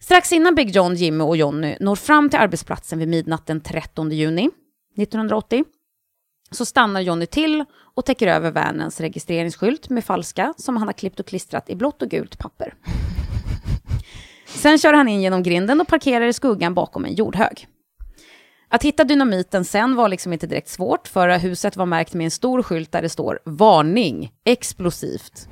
[0.00, 4.10] Strax innan Big John, Jimmy och Jonny når fram till arbetsplatsen vid midnatt den 13
[4.10, 4.50] juni
[4.96, 5.64] 1980
[6.52, 11.20] så stannar Jonny till och täcker över vanens registreringsskylt med falska som han har klippt
[11.20, 12.74] och klistrat i blått och gult papper.
[14.46, 17.66] Sen kör han in genom grinden och parkerar i skuggan bakom en jordhög.
[18.68, 22.30] Att hitta dynamiten sen var liksom inte direkt svårt, för huset var märkt med en
[22.30, 24.32] stor skylt där det står “Varning!
[24.44, 25.48] Explosivt”.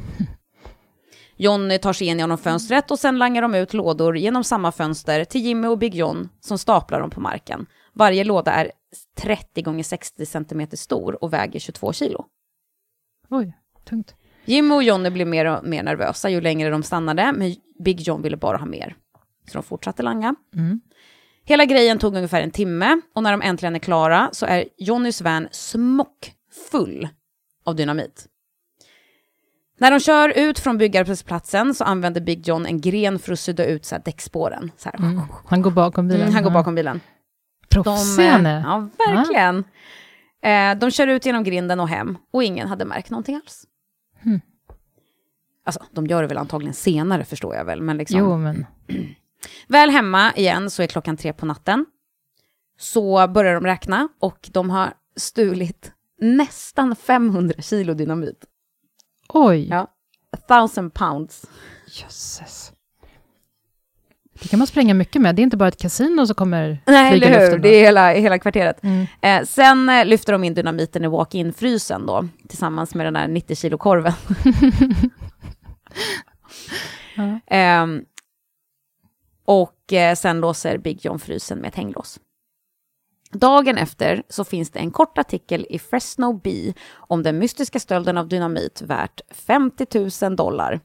[1.36, 5.24] Jonny tar sig in genom fönstret och sen langar de ut lådor genom samma fönster
[5.24, 7.66] till Jimmy och Big John som staplar dem på marken.
[7.92, 8.72] Varje låda är
[9.16, 12.26] 30 gånger 60 cm stor och väger 22 kilo.
[13.28, 13.52] Oj,
[13.84, 14.14] tungt.
[14.44, 18.22] Jimmy och Jonny blev mer och mer nervösa ju längre de stannade, men Big John
[18.22, 18.96] ville bara ha mer.
[19.46, 20.34] Så de fortsatte langa.
[20.54, 20.80] Mm.
[21.44, 25.22] Hela grejen tog ungefär en timme och när de äntligen är klara så är Jonnys
[25.22, 27.08] van smockfull
[27.64, 28.26] av dynamit.
[29.78, 33.64] När de kör ut från byggarbetsplatsen så använder Big John en gren för att sudda
[33.64, 34.70] ut så här däckspåren.
[34.76, 34.98] Så här.
[34.98, 35.20] Mm.
[35.46, 36.22] Han går bakom bilen.
[36.22, 37.00] Mm, han går bakom bilen.
[37.70, 38.60] Proffsig han är.
[38.60, 39.64] ja, verkligen.
[40.42, 43.64] Eh, de kör ut genom grinden och hem och ingen hade märkt någonting alls.
[44.22, 44.40] Hmm.
[45.64, 48.18] Alltså, de gör det väl antagligen senare förstår jag väl, men liksom.
[48.18, 48.66] Jo, men
[49.68, 51.86] Väl hemma igen så är klockan tre på natten.
[52.78, 58.44] Så börjar de räkna och de har stulit nästan 500 kilo dynamit.
[59.28, 59.86] oj, Ja.
[60.32, 61.44] A thousand pounds.
[61.86, 62.72] jösses.
[64.42, 65.36] Det kan man spränga mycket med.
[65.36, 67.58] Det är inte bara ett kasino som kommer Nej, flyga eller hur?
[67.58, 68.84] Det är hela, hela kvarteret.
[68.84, 69.06] Mm.
[69.20, 73.56] Eh, sen eh, lyfter de in dynamiten i walk-in-frysen då, tillsammans med den där 90
[73.56, 74.12] kilo korven.
[77.16, 77.40] Ja.
[77.46, 78.04] Ehm,
[79.44, 82.20] och eh, sen låser Big John frysen med ett hänglås.
[83.32, 88.18] Dagen efter så finns det en kort artikel i Fresno Bee om den mystiska stölden
[88.18, 90.80] av dynamit värt 50 000 dollar,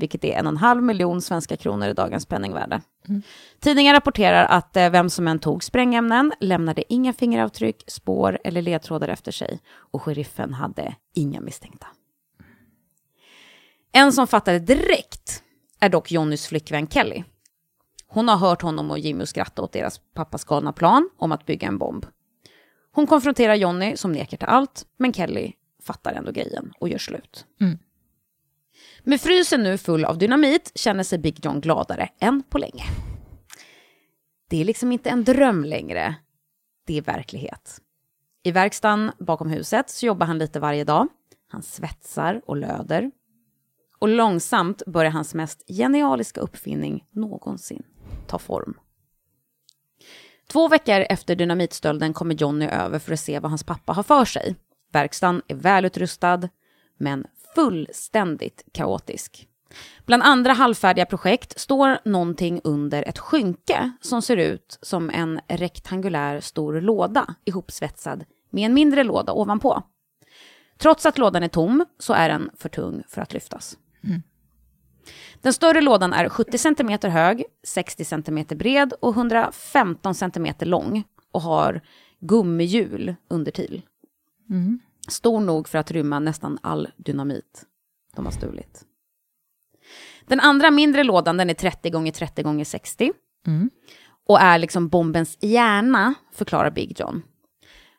[0.00, 2.80] vilket är en och en halv miljon svenska kronor i dagens penningvärde.
[3.60, 9.08] Tidningen rapporterar att eh, vem som än tog sprängämnen lämnade inga fingeravtryck, spår eller ledtrådar
[9.08, 11.86] efter sig och sheriffen hade inga misstänkta.
[13.92, 15.42] En som fattade direkt
[15.80, 17.24] är dock Jonnys flickvän Kelly.
[18.06, 21.68] Hon har hört honom och Jimmy skratta åt deras pappas galna plan om att bygga
[21.68, 22.06] en bomb.
[22.92, 27.46] Hon konfronterar Jonny som nekar till allt, men Kelly fattar ändå grejen och gör slut.
[27.60, 27.78] Mm.
[29.04, 32.84] Med frysen nu full av dynamit känner sig Big John gladare än på länge.
[34.48, 36.14] Det är liksom inte en dröm längre,
[36.86, 37.80] det är verklighet.
[38.42, 41.08] I verkstaden bakom huset så jobbar han lite varje dag.
[41.48, 43.10] Han svetsar och löder.
[43.98, 47.82] Och långsamt börjar hans mest genialiska uppfinning någonsin
[48.26, 48.74] ta form.
[50.48, 54.24] Två veckor efter dynamitstölden kommer Johnny över för att se vad hans pappa har för
[54.24, 54.56] sig.
[54.92, 56.48] Verkstaden är välutrustad,
[56.98, 59.46] men fullständigt kaotisk.
[60.06, 66.40] Bland andra halvfärdiga projekt står någonting under ett skynke som ser ut som en rektangulär
[66.40, 69.82] stor låda ihopsvetsad med en mindre låda ovanpå.
[70.78, 73.78] Trots att lådan är tom så är den för tung för att lyftas.
[75.42, 81.42] Den större lådan är 70 cm hög, 60 cm bred och 115 cm lång och
[81.42, 81.80] har
[82.20, 83.82] gummihjul under till.
[84.50, 84.80] Mm.
[85.08, 87.64] Stor nog för att rymma nästan all dynamit
[88.16, 88.84] de har stulit.
[90.26, 93.12] Den andra mindre lådan den är 30 gånger 30 gånger 60
[93.46, 93.70] Mm.
[94.28, 97.22] och är liksom bombens hjärna, förklarar Big John.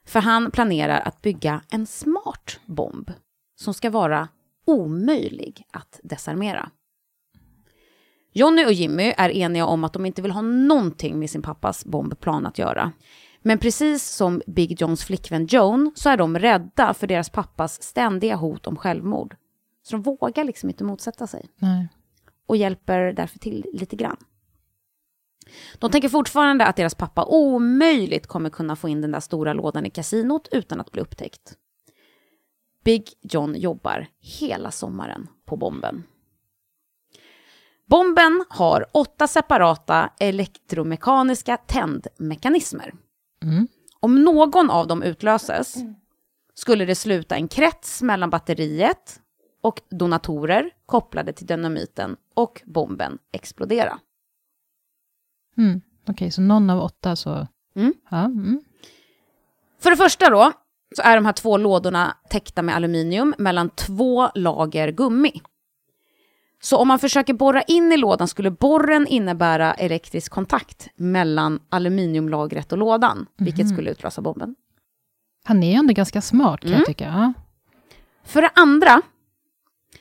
[0.05, 3.11] För han planerar att bygga en smart bomb
[3.55, 4.27] som ska vara
[4.65, 6.71] omöjlig att desarmera.
[8.33, 11.85] Johnny och Jimmy är eniga om att de inte vill ha någonting med sin pappas
[11.85, 12.91] bombplan att göra.
[13.41, 18.35] Men precis som Big Johns flickvän Joan så är de rädda för deras pappas ständiga
[18.35, 19.35] hot om självmord.
[19.83, 21.87] Så de vågar liksom inte motsätta sig Nej.
[22.47, 24.17] och hjälper därför till lite grann.
[25.79, 29.85] De tänker fortfarande att deras pappa omöjligt kommer kunna få in den där stora lådan
[29.85, 31.57] i kasinot utan att bli upptäckt.
[32.83, 36.03] Big John jobbar hela sommaren på bomben.
[37.85, 42.93] Bomben har åtta separata elektromekaniska tändmekanismer.
[43.43, 43.67] Mm.
[43.99, 45.75] Om någon av dem utlöses
[46.53, 49.21] skulle det sluta en krets mellan batteriet
[49.61, 53.99] och donatorer kopplade till dynamiten och bomben explodera.
[55.57, 55.81] Mm.
[56.07, 57.47] Okej, så någon av åtta så...
[57.75, 57.93] Mm.
[58.09, 58.61] Ja, mm.
[59.79, 60.51] För det första då,
[60.95, 65.41] så är de här två lådorna täckta med aluminium mellan två lager gummi.
[66.63, 72.71] Så om man försöker borra in i lådan skulle borren innebära elektrisk kontakt mellan aluminiumlagret
[72.71, 74.55] och lådan, vilket skulle utlösa bomben.
[75.43, 76.79] Han är ju ändå ganska smart kan Mm.
[76.79, 77.33] jag tycka.
[78.23, 79.01] För det andra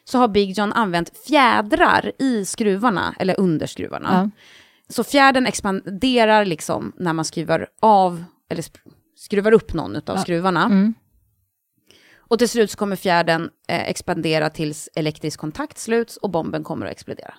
[0.04, 4.08] så har Big John använt fjädrar i skruvarna, eller under skruvarna.
[4.12, 4.30] Ja.
[4.88, 8.64] Så fjädern expanderar liksom när man skruvar av, eller
[9.16, 10.18] skruvar upp någon av Ja.
[10.18, 10.64] skruvarna.
[10.64, 10.94] Mm.
[12.30, 16.86] Och till slut så kommer fjärden eh, expandera tills elektrisk kontakt sluts och bomben kommer
[16.86, 17.34] att explodera.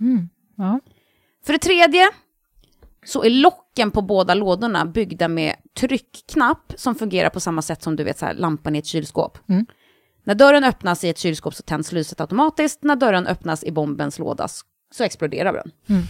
[0.00, 0.28] Mm.
[0.56, 0.80] Ja.
[1.44, 2.10] För det tredje
[3.04, 7.96] så är locken på båda lådorna byggda med tryckknapp som fungerar på samma sätt som
[7.96, 9.38] du vet så här, lampan i ett kylskåp.
[9.48, 9.66] Mm.
[10.24, 12.82] När dörren öppnas i ett kylskåp så tänds lyset automatiskt.
[12.82, 14.48] När dörren öppnas i bombens låda
[14.90, 15.70] så exploderar den.
[15.88, 16.02] Mm.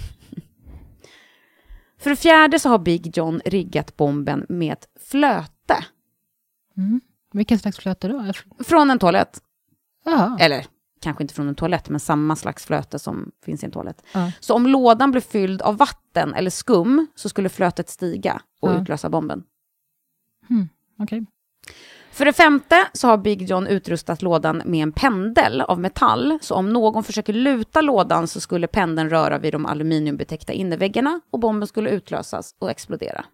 [1.99, 5.85] För det fjärde så har Big John riggat bomben med ett flöte
[6.77, 7.01] Mm.
[7.33, 8.33] Vilken slags flöte då?
[8.65, 9.43] Från en toalett.
[10.05, 10.37] Jaha.
[10.41, 10.67] Eller
[11.01, 14.03] kanske inte från en toalett, men samma slags flöte som finns i en toalett.
[14.13, 14.33] Ja.
[14.41, 18.81] Så om lådan blev fylld av vatten eller skum så skulle flötet stiga och Ja.
[18.83, 19.43] utlösa bomben.
[20.99, 21.27] Okej.
[22.13, 26.55] För det femte så har Big John utrustat lådan med en pendel av metall, så
[26.55, 31.67] om någon försöker luta lådan så skulle pendeln röra vid de aluminiumbetäckta innerväggarna och bomben
[31.67, 33.25] skulle utlösas och explodera.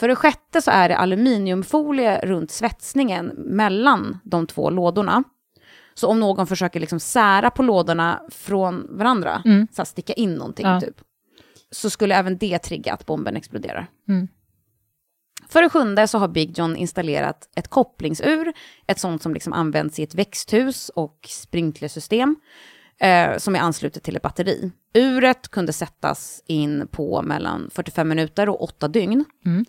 [0.00, 5.24] För det sjätte så är det aluminiumfolie runt svetsningen mellan de två lådorna.
[5.94, 9.66] Så om någon försöker liksom sära på lådorna från varandra, Mm.
[9.72, 10.80] så att sticka in någonting Ja.
[10.80, 11.00] typ,
[11.70, 13.86] så skulle även det trigga att bomben exploderar.
[14.08, 14.28] Mm.
[15.48, 18.52] För det sjunde så har Big John installerat ett kopplingsur,
[18.86, 22.36] ett sånt som liksom används i ett växthus och sprinklersystem,
[23.00, 24.70] eh, som är anslutet till ett batteri.
[24.94, 29.24] Uret kunde sättas in på mellan 45 minuter och 8 dygn.
[29.46, 29.64] Mm.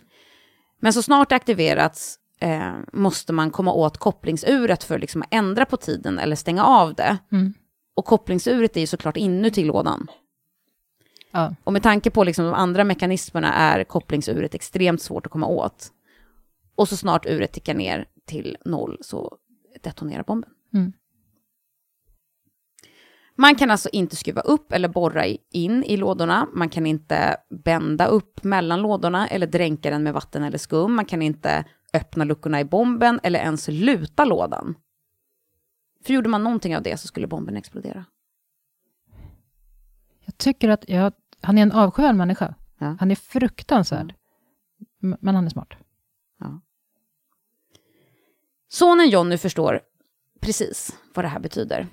[0.81, 5.65] Men så snart det aktiverats eh, måste man komma åt kopplingsuret för liksom att ändra
[5.65, 7.17] på tiden eller stänga av det.
[7.31, 7.53] Mm.
[7.95, 10.07] Och kopplingsuret är ju såklart inuti lådan.
[11.31, 11.55] Ja.
[11.63, 15.91] Och med tanke på liksom de andra mekanismerna är kopplingsuret extremt svårt att komma åt.
[16.75, 19.37] Och så snart uret tickar ner till noll så
[19.81, 20.49] detonerar bomben.
[20.73, 20.93] Mm.
[23.41, 26.47] Man kan alltså inte skruva upp eller borra in i lådorna.
[26.53, 30.93] Man kan inte bända upp mellan lådorna eller dränka den med vatten eller skum.
[30.95, 34.75] Man kan inte öppna luckorna i bomben eller ens luta lådan.
[36.05, 38.05] För gjorde man någonting av det så skulle bomben explodera.
[40.25, 42.55] Jag tycker att jag, han är en avskyvärd människa.
[42.77, 42.95] Ja.
[42.99, 44.13] Han är fruktansvärd.
[45.03, 45.73] M- Men han är smart.
[48.69, 49.81] Sonen Johnny förstår
[50.39, 51.87] precis vad det här betyder.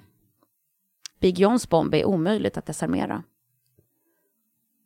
[1.21, 3.23] Big Johns bomb är omöjligt att desarmera.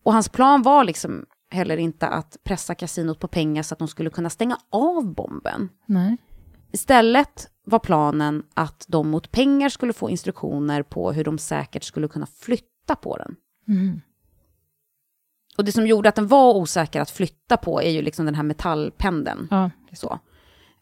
[0.02, 3.88] Och hans plan var liksom heller inte att pressa kasinot på pengar så att de
[3.88, 5.68] skulle kunna stänga av bomben.
[5.86, 6.16] Nej.
[6.72, 12.08] Istället var planen att de mot pengar skulle få instruktioner på hur de säkert skulle
[12.08, 13.36] kunna flytta på den.
[13.68, 14.00] Mm.
[15.56, 18.34] Och det som gjorde att den var osäker att flytta på är ju liksom den
[18.34, 19.48] här metallpendeln.
[19.50, 19.70] Ja.
[19.92, 20.18] Så.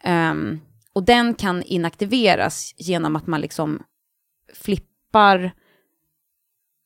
[0.01, 0.61] Ehm,
[0.93, 3.83] och den kan inaktiveras genom att man liksom
[4.55, 4.90] flippar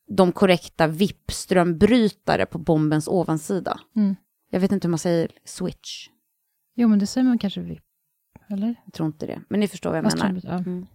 [0.09, 3.81] de korrekta VIP-strömbrytare på bombens ovansida.
[3.97, 4.17] Mm.
[4.51, 6.09] Jag vet inte hur man säger switch.
[6.75, 7.83] Jo, men det säger man kanske VIP.
[8.51, 8.75] Eller?
[8.85, 9.41] Jag tror inte det.
[9.49, 10.41] Men ni förstår vad jag Vad menar.
[10.41, 10.87] strömbryt- Ja.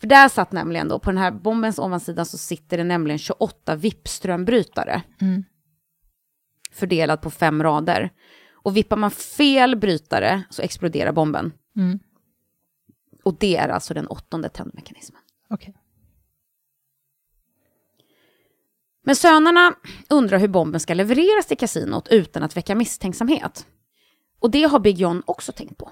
[0.00, 3.76] För där satt nämligen då, på den här bombens ovansida så sitter det nämligen 28
[3.76, 5.02] VIP-strömbrytare.
[5.20, 5.44] Mm.
[6.72, 8.10] Fördelat på fem rader.
[8.52, 11.52] Och vippar man fel brytare så exploderar bomben.
[11.76, 11.98] Mm.
[13.24, 15.20] Och det är alltså den åttonde tändmekanismen.
[15.50, 15.74] Okej.
[19.02, 19.74] Men sönerna
[20.10, 23.66] undrar hur bomben ska levereras till kasinot utan att väcka misstänksamhet.
[24.40, 25.90] Och det har Big John också tänkt på.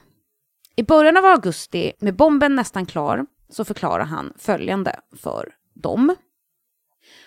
[0.77, 6.15] I början av augusti, med bomben nästan klar, så förklarar han följande för dem.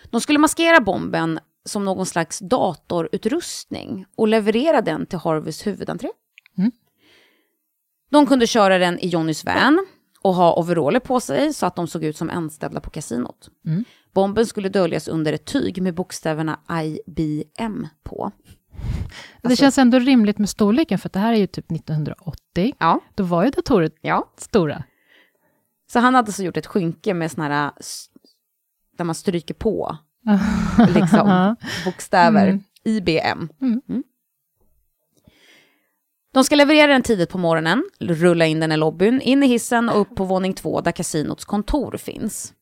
[0.10, 6.10] De skulle maskera bomben som någon slags datorutrustning och leverera den till Harveys huvudentré.
[6.58, 6.72] Mm.
[8.10, 9.86] De kunde köra den i Johnnys van
[10.22, 13.50] och ha overaller på sig så att de såg ut som anställda på kasinot.
[13.66, 13.86] Mm.
[14.14, 18.32] Bomben skulle döljas under ett tyg med bokstäverna IBM på.
[19.42, 22.74] det Alltså- känns ändå rimligt med storleken, för det här är ju typ 1980.
[22.80, 24.34] Ja, Då var ju datorer ja.
[24.38, 24.84] stora.
[25.92, 28.06] Så han hade så gjort ett skynke med såna här s-
[28.98, 29.98] där man stryker på
[30.96, 31.56] liksom,
[31.86, 32.48] bokstäver.
[32.48, 32.64] Mm.
[32.84, 33.50] IBM.
[33.62, 33.82] Mm.
[33.90, 34.04] Mm.
[36.34, 39.90] De ska leverera den tidigt på morgonen, rulla in den i lobbyn, in i hissen
[39.90, 42.54] och upp på våning två där kasinots kontor finns.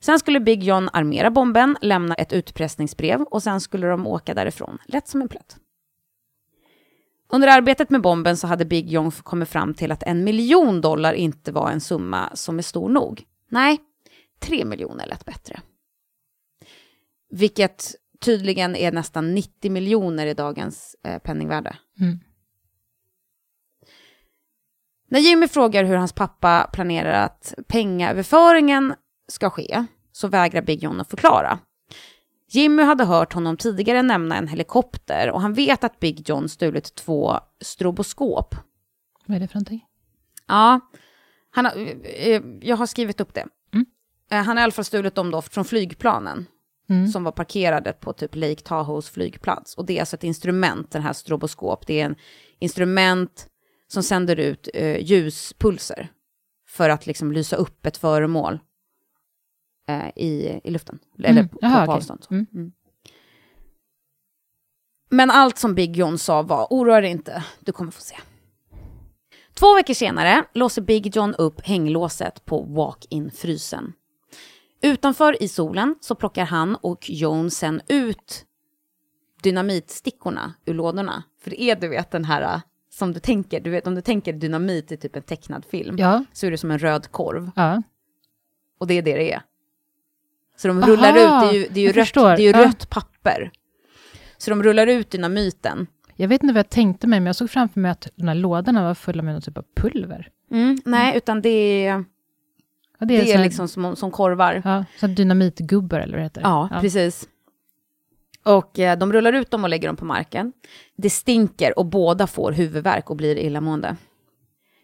[0.00, 4.78] Sen skulle Big John armera bomben, lämna ett utpressningsbrev och sen skulle de åka därifrån,
[4.86, 5.56] lätt som en plätt.
[7.28, 11.12] Under arbetet med bomben så hade Big John kommit fram till att en miljon dollar
[11.12, 13.24] inte var en summa som är stor nog.
[13.48, 13.80] Nej,
[14.38, 15.60] tre miljoner lät bättre.
[17.30, 21.76] Vilket tydligen är nästan 90 miljoner i dagens eh, penningvärde.
[22.00, 22.18] Mm.
[25.08, 28.94] När Jimmy frågar hur hans pappa planerar att pengaöverföringen
[29.28, 31.58] ska ske så vägrar Big John att förklara.
[32.50, 36.94] Jimmy hade hört honom tidigare nämna en helikopter och han vet att Big John stulit
[36.94, 38.54] två stroboskop.
[39.26, 39.84] Vad är det för någonting?
[40.46, 40.80] Ja,
[41.50, 41.72] han har,
[42.04, 43.46] eh, jag har skrivit upp det.
[43.72, 43.86] Mm.
[44.30, 46.46] Eh, Han har i alla fall stulit dem då från flygplanen
[46.90, 47.08] Mm.
[47.08, 49.74] som var parkerade på typ Lake Tahoes flygplats.
[49.74, 51.86] Och det är alltså ett instrument, den här stroboskop.
[51.86, 52.14] Det är en
[52.58, 53.46] instrument
[53.88, 56.08] som sänder ut eh, ljuspulser
[56.68, 58.58] för att liksom lysa upp ett föremål
[59.88, 60.98] eh, i, i luften.
[61.18, 61.48] Eller Mm.
[61.48, 61.96] på, Jaha, på okej.
[61.96, 62.26] avstånd.
[62.30, 62.72] Mm.
[65.10, 68.16] Men allt som Big John sa var, oroa dig inte, du kommer få se.
[69.54, 73.92] Två veckor senare låser Big John upp hänglåset på walk-in-frysen.
[74.82, 78.44] Utanför i solen så plockar han och Joan sen ut
[79.42, 81.22] dynamitstickorna ur lådorna.
[81.40, 82.60] För det är du vet den här äh,
[82.90, 86.24] som du tänker, du vet om du tänker dynamit i typ en tecknad film, Ja,
[86.32, 87.50] så är det som en röd korv.
[87.56, 87.82] ja.
[88.78, 89.42] Och det är det det är.
[90.56, 91.16] Så de Aha, rullar ut,
[91.50, 92.24] det är ju, det är ju, rött, förstår.
[92.36, 92.64] det är ju Ja.
[92.64, 93.50] rött papper.
[94.38, 95.86] Så de rullar ut dynamiten.
[96.16, 98.34] Jag vet inte vad jag tänkte mig, men jag såg framför mig att de här
[98.34, 100.28] lådorna var fulla med någon typ av pulver.
[100.50, 101.48] Mm, nej, utan det
[101.86, 102.04] är,
[102.98, 104.62] Ja, det är här- liksom som, som korvar.
[104.64, 106.40] Ja, så dynamitgubbar eller vad det heter.
[106.40, 107.28] Ja, precis.
[108.44, 110.52] Och eh, de rullar ut dem och lägger dem på marken.
[110.96, 113.96] Det stinker och båda får huvudvärk och blir illamående.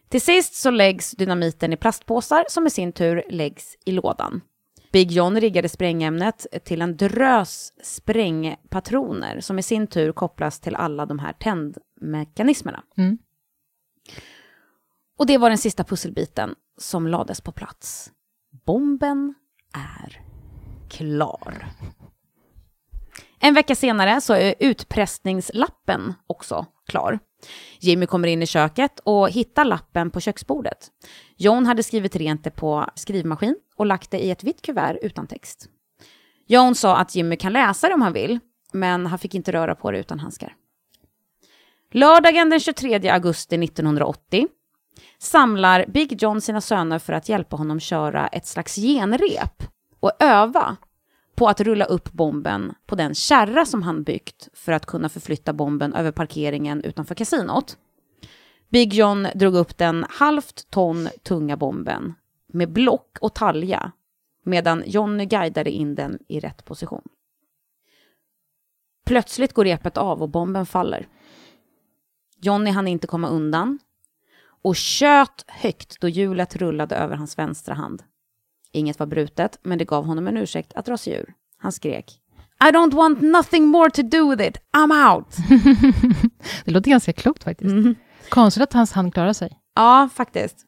[0.08, 4.40] Till sist så läggs dynamiten i plastpåsar som i sin tur läggs i lådan.
[4.92, 11.06] Big John riggade sprängämnet till en drös sprängpatroner som i sin tur kopplas till alla
[11.06, 12.82] de här tändmekanismerna.
[12.96, 13.18] Mm.
[15.18, 18.10] Och det var den sista pusselbiten som lades på plats.
[18.66, 19.34] Bomben
[19.74, 20.20] är
[20.88, 21.66] klar.
[23.40, 27.18] En vecka senare så är utpressningslappen också klar.
[27.80, 30.88] Jimmy kommer in i köket och hittar lappen på köksbordet.
[31.36, 35.26] John hade skrivit rent det på skrivmaskin och lagt det i ett vitt kuvert utan
[35.26, 35.68] text.
[36.46, 38.38] John sa att Jimmy kan läsa det om han vill,
[38.72, 40.54] men han fick inte röra på det utan handskar.
[41.92, 44.46] Lördagen den 23 augusti 1980
[45.18, 49.62] samlar Big John sina söner för att hjälpa honom köra ett slags genrep
[50.00, 50.76] och öva
[51.34, 55.52] på att rulla upp bomben på den kärra som han byggt för att kunna förflytta
[55.52, 57.76] bomben över parkeringen utanför kasinot.
[58.68, 62.14] Big John drog upp den halvt ton tunga bomben
[62.52, 63.92] med block och talja
[64.44, 67.02] medan Johnny guidade in den i rätt position.
[69.06, 71.08] Plötsligt går repet av och bomben faller.
[72.40, 73.78] Johnny hann inte komma undan
[74.62, 78.02] och tjöt högt då hjulet rullade över hans vänstra hand.
[78.72, 81.34] Inget var brutet, men det gav honom en ursäkt att dra sig ur.
[81.56, 82.20] Han skrek.
[82.64, 84.58] I don't want nothing more to do with it.
[84.72, 85.36] I'm out!
[86.64, 87.98] Det låter ganska klokt faktiskt.
[88.28, 89.58] Konstigt att hans hand klarar sig.
[89.74, 90.66] Ja, faktiskt.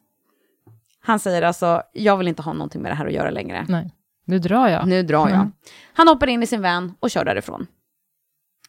[1.05, 3.65] Han säger alltså, jag vill inte ha någonting med det här att göra längre.
[3.69, 3.91] Nej,
[4.25, 4.87] nu drar jag.
[4.87, 5.37] Nu drar jag.
[5.37, 5.51] Mm.
[5.93, 7.67] Han hoppar in i sin van och kör därifrån.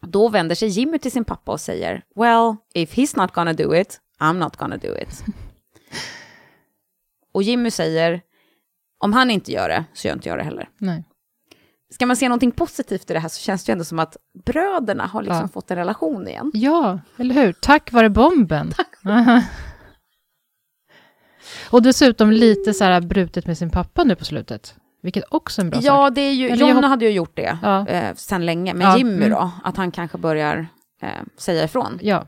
[0.00, 3.74] Då vänder sig Jimmy till sin pappa och säger, well, if he's not gonna do
[3.74, 5.24] it, I'm not gonna do it.
[7.32, 8.20] och Jimmy säger,
[8.98, 10.68] om han inte gör det, så gör inte jag det heller.
[10.78, 11.04] Nej.
[11.90, 14.16] Ska man se någonting positivt i det här så känns det ju ändå som att
[14.44, 15.48] bröderna har liksom Ja.
[15.48, 16.50] fått en relation igen.
[16.54, 17.52] Ja, eller hur?
[17.52, 18.72] Tack vare bomben.
[19.04, 19.42] Aha.
[21.70, 24.74] Och dessutom lite så här brutet med sin pappa nu på slutet.
[25.02, 25.86] Vilket också är en bra sak.
[25.86, 27.88] Ja, det är ju, Eller John jag hop- hade ju gjort det Ja.
[27.88, 29.30] eh, sen länge, men Ja, Jimmy mm.
[29.30, 30.66] då, att han kanske börjar
[31.02, 31.98] eh, säga ifrån.
[32.02, 32.26] Ja.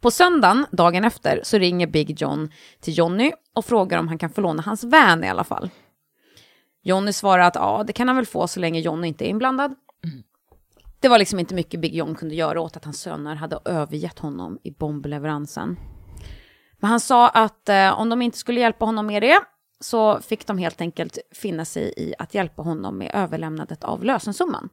[0.00, 2.50] På söndagen, dagen efter, så ringer Big John
[2.80, 5.70] till Johnny och frågar om han kan få låna hans van i alla fall.
[6.82, 9.74] Johnny svarar att ja, det kan han väl få så länge Johnny inte är inblandad.
[11.02, 14.18] Det var liksom inte mycket Big John kunde göra åt att hans söner hade övergett
[14.18, 15.76] honom i bombleveransen.
[16.80, 19.40] Men han sa att eh, om de inte skulle hjälpa honom med det
[19.80, 24.68] så fick de helt enkelt finna sig i att hjälpa honom med överlämnandet av lösensumman.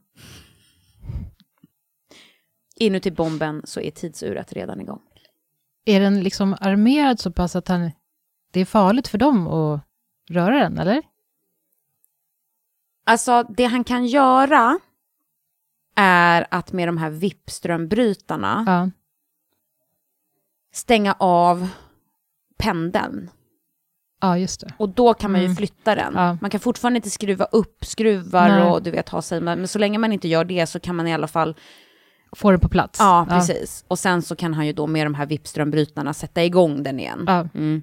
[2.76, 5.02] Inuti bomben så är tidsuret redan igång.
[5.84, 7.90] Är den liksom armerad så pass att han,
[8.52, 9.80] det är farligt för dem att
[10.30, 11.02] röra den, eller?
[13.04, 14.78] Alltså det han kan göra
[16.02, 18.90] är att med de här VIP-strömbrytarna Ja.
[20.72, 21.68] stänga av
[22.58, 23.30] pendeln.
[24.20, 24.74] ja, just det.
[24.78, 25.56] Och då kan man ju Mm.
[25.56, 26.12] flytta den.
[26.16, 26.38] Ja.
[26.40, 28.62] Man kan fortfarande inte skruva upp skruvar Nej.
[28.70, 31.06] och du vet ha sig, men så länge man inte gör det så kan man
[31.06, 31.56] i alla fall,
[32.36, 32.98] Får det på plats.
[33.00, 33.84] ja precis.
[33.88, 37.24] Och sen så kan han ju då med de här VIP-strömbrytarna sätta igång den igen.
[37.26, 37.48] Ja.
[37.54, 37.82] Mm.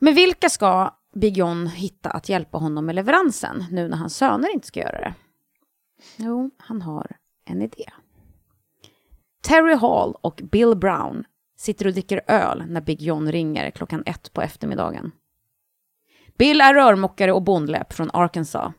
[0.00, 4.54] Men vilka ska Big John hitta att hjälpa honom med leveransen nu när hans söner
[4.54, 5.14] inte ska göra det?
[6.16, 7.84] Jo, han har en idé.
[9.42, 11.24] Terry Hall och Bill Brown
[11.58, 15.12] sitter och dricker öl när Big John ringer klockan ett på eftermiddagen.
[16.38, 18.72] Bill är rörmokare och bondläpp från Arkansas.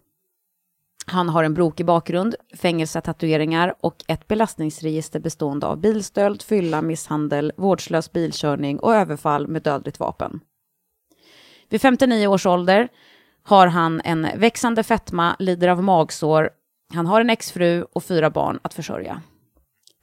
[1.05, 8.11] Han har en brokig bakgrund, fängelsetatueringar och ett belastningsregister bestående av bilstöld, fylla, misshandel, vårdslös
[8.11, 10.39] bilkörning och överfall med dödligt vapen.
[11.69, 12.89] Vid 59 års ålder
[13.43, 16.49] har han en växande fetma, lider av magsår,
[16.93, 19.21] han har en exfru och fyra barn att försörja.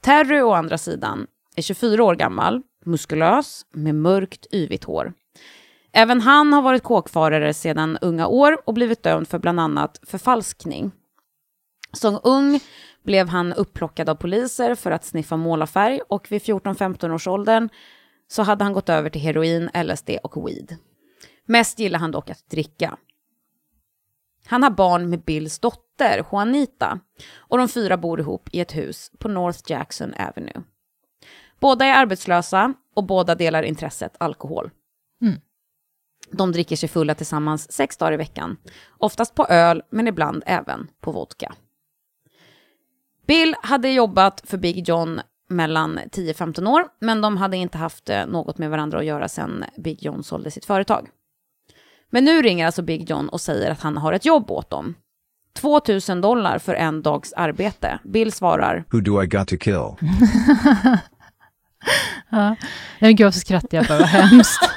[0.01, 5.13] Terry å andra sidan är 24 år gammal, muskulös, med mörkt yvigt hår.
[5.93, 10.91] Även han har varit kåkfarare sedan unga år och blivit dömd för bland annat förfalskning.
[11.93, 12.59] Som ung
[13.03, 17.69] blev han upplockad av poliser för att sniffa målarfärg och vid 14-15 års åldern
[18.27, 20.77] så hade han gått över till heroin, LSD och weed.
[21.45, 22.97] Mest gillar han dock att dricka.
[24.45, 25.90] Han har barn med Bills dotter,
[26.31, 26.99] Juanita,
[27.35, 30.63] och de fyra bor ihop i ett hus på North Jackson Avenue.
[31.59, 34.69] Båda är arbetslösa och båda delar intresset alkohol.
[35.21, 35.39] Mm.
[36.31, 38.57] De dricker sig fulla tillsammans sex dagar i veckan.
[38.97, 41.53] Oftast på öl, men ibland även på vodka.
[43.27, 48.25] Bill hade jobbat för Big John mellan 10-15 år, men de hade inte haft eh,
[48.25, 51.09] något med varandra att göra sedan Big John sålde sitt företag.
[52.09, 54.95] Men nu ringer alltså Big John och säger att han har ett jobb åt dem.
[55.53, 57.99] 2000 dollar för en dags arbete.
[58.03, 59.95] Bill svarar, Who do I got to kill?
[62.29, 62.55] Ja.
[62.99, 63.99] Nej, gud, så skrattar jag bara.
[63.99, 64.59] Vad hemskt.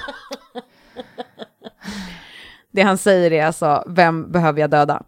[2.72, 5.02] Det han säger är alltså, vem behöver jag döda?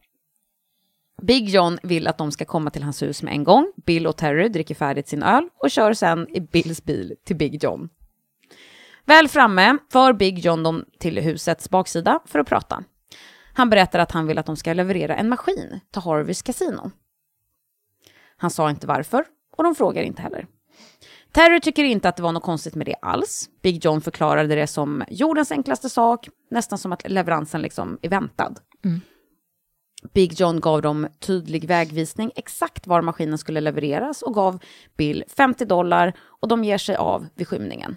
[1.23, 3.73] Big John vill att de ska komma till hans hus med en gång.
[3.87, 7.65] Bill och Terry dricker färdigt sin öl och kör sen i Bills bil till Big
[7.65, 7.89] John.
[9.05, 12.85] Väl framme för Big John dem till husets baksida för att prata.
[13.57, 16.91] Han berättar att han vill att de ska leverera en maskin till Harveys kasino.
[18.37, 19.25] Han sa inte varför
[19.57, 20.47] och de frågar inte heller.
[21.33, 23.49] Terry tycker inte att det var något konstigt med det alls.
[23.63, 28.55] Big John förklarade det som jordens enklaste sak, nästan som att leveransen liksom är väntad.
[28.85, 29.01] Mm.
[30.13, 34.63] Big John gav dem tydlig vägvisning exakt var maskinen skulle levereras och gav
[34.97, 37.97] Bill 50 dollar och de ger sig av vid skymningen.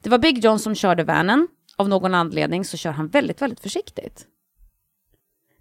[0.00, 1.48] Det var Big John som körde vanen.
[1.80, 4.26] Av någon anledning så kör han väldigt, väldigt försiktigt.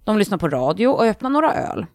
[0.04, 1.86] De lyssnar på radio och öppnar några öl.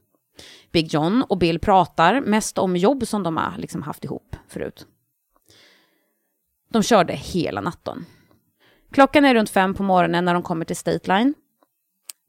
[0.73, 4.87] Big John och Bill pratar mest om jobb som de har liksom haft ihop förut.
[6.71, 8.07] De körde hela natten.
[8.93, 11.35] Klockan är runt fem på morgonen när de kommer till State Line.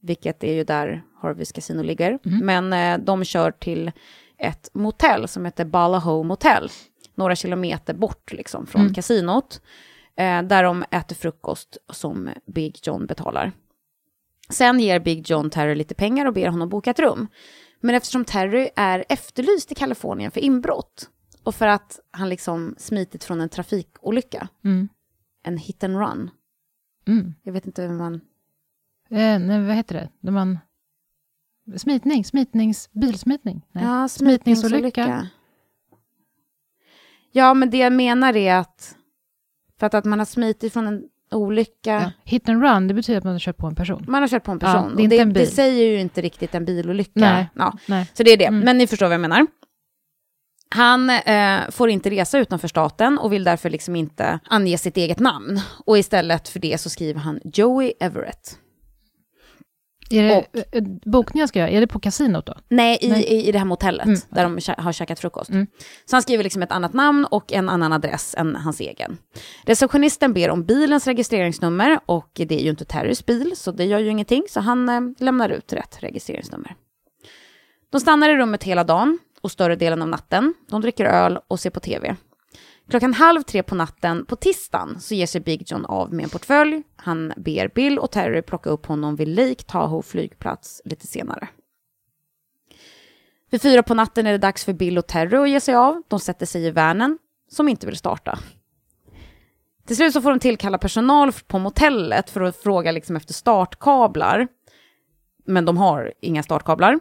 [0.02, 2.20] Vilket är ju där Harveys kasino ligger.
[2.24, 3.92] Men eh, de kör till
[4.38, 6.70] ett motell som heter Balaho Motel.
[7.16, 9.62] Några kilometer bort liksom från kasinot.
[10.18, 13.52] Eh, där de äter frukost som Big John betalar.
[14.50, 17.28] Sen ger Big John Terry lite pengar och ber honom boka ett rum.
[17.80, 21.10] Men eftersom Terry är efterlyst i Kalifornien för inbrott
[21.44, 24.90] och för att han liksom smitit från en trafikolycka, Mm.
[25.44, 26.30] en hit and run.
[27.08, 27.34] Mm.
[27.44, 28.14] Jag vet inte hur man...
[29.10, 30.10] Eh, nej, vad heter det?
[30.20, 30.60] När man...
[31.78, 32.90] Smitning, smitnings...
[32.92, 33.62] Bilsmitning?
[33.72, 33.84] Nej.
[33.84, 35.28] Ja, smitningsolycka.
[37.32, 38.96] Ja, men det jag menar är att
[39.80, 42.12] för att, att man har smitit från en olycka, Ja.
[42.24, 44.06] Hit and run, det betyder att man har kört på en person.
[44.08, 44.96] man har kört på en Ja, person.
[44.96, 45.44] det är inte det, en bil.
[45.46, 47.12] det säger ju inte riktigt en bilolycka.
[47.20, 47.50] Nej.
[47.56, 47.78] Ja.
[47.86, 48.12] Nej.
[48.14, 48.60] Så det är det, Mm.
[48.60, 49.48] men ni förstår vad jag menar.
[50.70, 55.20] Han eh, får inte resa utanför staten och vill därför liksom inte ange sitt eget
[55.20, 55.60] namn.
[55.86, 58.58] Och istället för det så skriver han Joey Everett.
[60.10, 62.54] Är det, Och- eh, bokningen jag ska göra, är det på kasinot då?
[62.70, 63.24] Nej, i, Nej.
[63.24, 65.50] I, i det här motellet Mm, där de kä- har käkat frukost.
[65.50, 65.68] Mm.
[66.06, 69.18] Så han skriver liksom ett annat namn och en annan adress än hans egen.
[69.66, 74.00] Receptionisten ber om bilens registreringsnummer och det är ju inte Terrys bil så det gör
[74.00, 76.76] ju ingenting så han eh, lämnar ut rätt registreringsnummer.
[77.90, 80.54] De stannar i rummet hela dagen och större delen av natten.
[80.70, 82.16] De dricker öl och ser på tv.
[82.90, 86.30] Klockan halv tre på natten på tisdagen så ger sig Big John av med en
[86.30, 86.84] portfölj.
[86.96, 91.48] Han ber Bill och Terry plocka upp honom vid Lake Tahoe flygplats lite senare.
[93.50, 96.02] Vid fyra på natten är det dags för Bill och Terry att ge sig av.
[96.08, 97.18] De sätter sig i vanen,
[97.52, 98.40] som inte vill starta.
[99.88, 104.48] Till slut så får de tillkalla personal på motellet för att fråga liksom efter startkablar.
[105.46, 107.00] Men de har inga startkablar.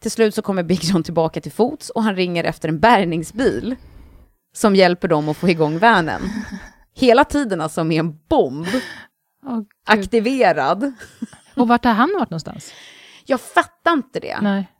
[0.00, 3.76] Till slut så kommer Big John tillbaka till fots och han ringer efter en bärgningsbil
[4.56, 6.22] som hjälper dem att få igång vanen.
[6.94, 9.66] Hela tiden alltså med en bomb Gud.
[9.86, 10.92] aktiverad.
[11.56, 12.72] Och vart har han varit någonstans?
[13.26, 14.38] Jag fattar inte det.
[14.40, 14.72] Nej.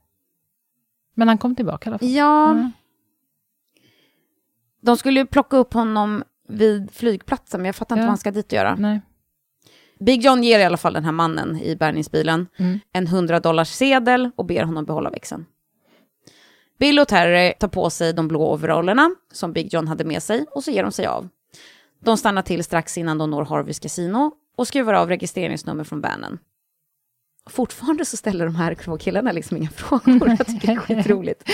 [1.15, 2.09] Men han kom tillbaka i alla fall.
[2.09, 2.73] Ja, Mm.
[4.83, 8.07] de skulle ju plocka upp honom vid flygplatsen, men jag fattar inte Ja.
[8.07, 8.75] vad han ska dit och göra.
[8.79, 9.01] Nej.
[10.01, 12.79] Big John ger i alla fall den här mannen i bärgningsbilen Mm.
[12.93, 15.47] en 100 dollars sedel och ber honom behålla växeln.
[16.79, 20.47] Bill och Terry tar på sig de blå overallerna som Big John hade med sig
[20.51, 21.29] och så ger de sig av.
[22.05, 26.39] De stannar till strax innan de når Harveys kasino och skruvar av registreringsnummer från vanen.
[27.51, 30.29] Fortfarande så ställer de här två killarna liksom inga frågor.
[30.29, 31.51] Jag tycker det är skitroligt.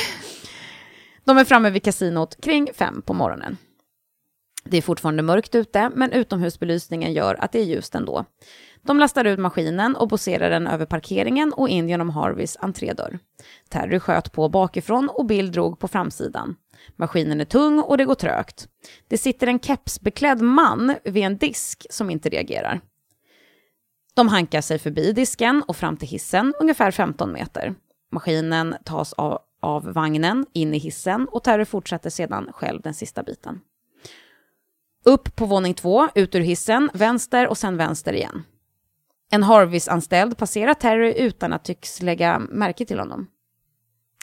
[1.24, 3.56] De är framme vid kasinot kring fem på morgonen.
[4.64, 8.24] Det är fortfarande mörkt ute, men utomhusbelysningen gör att det är ljust ändå.
[8.86, 13.18] De lastar ut maskinen och poserar den över parkeringen och in genom Harveys entrédörr.
[13.68, 16.56] Terry sköt på bakifrån och Bill drog på framsidan.
[16.96, 18.68] Maskinen är tung och det går trögt.
[19.08, 22.80] Det sitter en kepsbeklädd man vid en disk som inte reagerar.
[24.14, 27.74] De hankar sig förbi disken och fram till hissen, ungefär 15 meter.
[28.12, 33.22] Maskinen tas av, av vagnen in i hissen och Terry fortsätter sedan själv den sista
[33.22, 33.60] biten.
[35.04, 38.44] Upp på våning två, ut ur hissen, vänster och sen vänster igen.
[39.34, 43.26] En Harvis-anställd passerar Terry utan att tycks lägga märke till honom.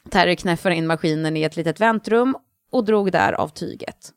[0.10, 2.38] Terry knäffar in maskinen i ett litet väntrum
[2.72, 4.14] och drog där av tyget.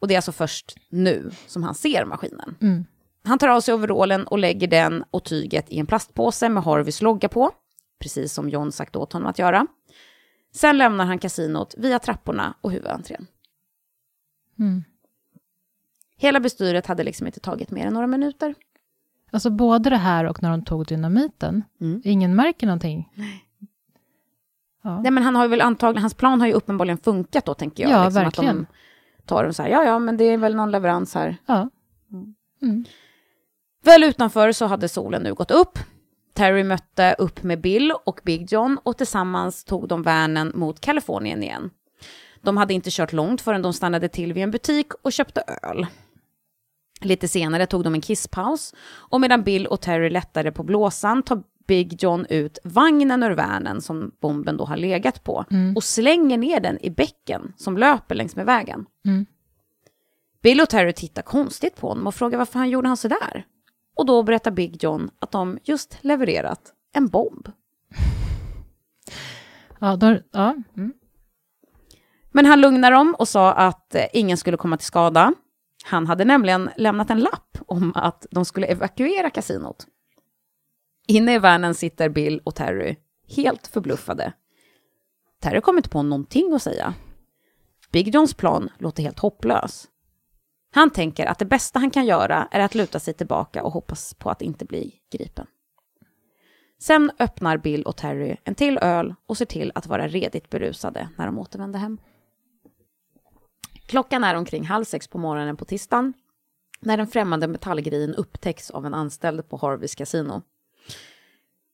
[0.00, 2.56] Och det är alltså först nu som han ser maskinen.
[2.60, 2.84] Mm.
[3.24, 7.02] Han tar av sig overallen och lägger den och tyget i en plastpåse med Harvis
[7.02, 7.50] logga på,
[7.98, 9.66] precis som John sagt åt honom att göra.
[10.54, 13.26] Sen lämnar han kasinot via trapporna och huvudentrén.
[14.58, 14.84] Mm.
[16.16, 18.54] Hela bestyret hade liksom inte tagit mer än några minuter.
[19.30, 21.64] Alltså både det här och när de tog dynamiten.
[21.80, 22.02] Mm.
[22.04, 23.08] Ingen märker någonting.
[24.82, 25.00] Ja.
[25.00, 27.92] Nej, men han har väl antagligen, hans plan har ju uppenbarligen funkat då, tänker jag.
[27.92, 28.60] Ja, liksom, verkligen.
[28.60, 28.66] Att
[29.16, 31.36] de tar den så här, ja, ja, men det är väl någon leverans här.
[31.46, 31.70] ja.
[32.62, 32.84] Mm.
[33.84, 35.78] Väl utanför så hade solen nu gått upp.
[36.34, 41.42] Terry mötte upp med Bill och Big John och tillsammans tog de vanen mot Kalifornien
[41.42, 41.70] igen.
[42.42, 45.86] De hade inte kört långt förrän de stannade till vid en butik och köpte öl.
[47.00, 51.42] Lite senare tog de en kisspaus och medan Bill och Terry lättade på blåsan tar
[51.66, 55.44] Big John ut vagnen ur vanen som bomben då har legat på
[55.76, 58.86] och slänger ner den i bäcken som löper längs med vägen.
[59.06, 59.26] Mm.
[60.42, 63.46] Bill och Terry tittar konstigt på honom och frågar varför han gjorde han sådär.
[63.96, 67.48] Och då berättar Big John att de just levererat en bomb.
[69.78, 70.54] Ja, då, ja.
[70.76, 70.92] Mm.
[72.30, 75.34] Men han lugnar dem och sa att eh, ingen skulle komma till skada.
[75.88, 79.86] Han hade nämligen lämnat en lapp om att de skulle evakuera kasinot.
[81.08, 82.96] Inne i vanen sitter Bill och Terry,
[83.28, 84.32] helt förbluffade.
[85.40, 86.94] Terry kommer inte på någonting att säga.
[87.92, 89.88] Big Johns plan låter helt hopplös.
[90.74, 94.14] Han tänker att det bästa han kan göra är att luta sig tillbaka och hoppas
[94.14, 95.46] på att inte bli gripen.
[96.78, 101.08] Sen öppnar Bill och Terry en till öl och ser till att vara redigt berusade
[101.16, 101.98] när de återvänder hem.
[103.86, 106.14] Klockan är omkring halv sex på morgonen på tisdagen
[106.80, 110.42] när den främmande metallgrejen upptäcks av en anställd på Harveys kasino.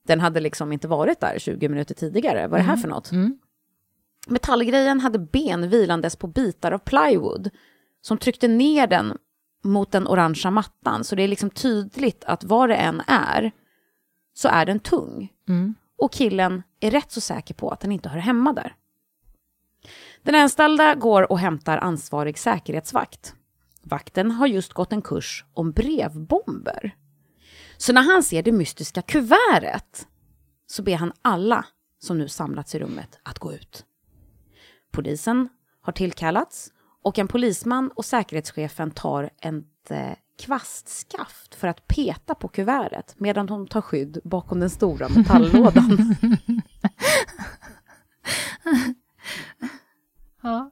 [0.07, 2.49] Den hade liksom inte varit där 20 minuter tidigare.
[2.49, 3.11] Vad är det här för något?
[3.11, 3.39] Mm.
[4.27, 7.51] Metallgrejen hade ben vilandes på bitar av plywood
[8.01, 9.19] som tryckte ner den
[9.65, 11.05] mot den orangea mattan.
[11.05, 13.53] Så det är liksom tydligt att vad det än är
[14.35, 15.33] så är den tung.
[15.49, 15.75] Mm.
[15.99, 18.77] Och killen är rätt så säker på att den inte hör hemma där.
[20.23, 23.35] Den anställda går och hämtar ansvarig säkerhetsvakt.
[23.83, 26.97] Vakten har just gått en kurs om brevbomber.
[27.77, 30.07] Så när han ser det mystiska kuvertet
[30.66, 31.66] så ber han alla
[31.99, 33.85] som nu samlats i rummet att gå ut.
[34.91, 35.49] Polisen
[35.81, 42.49] har tillkallats och en polisman och säkerhetschefen tar ett eh, kvastskaft för att peta på
[42.49, 46.16] kuvertet medan de tar skydd bakom den stora metalllådan.
[50.43, 50.70] Ja.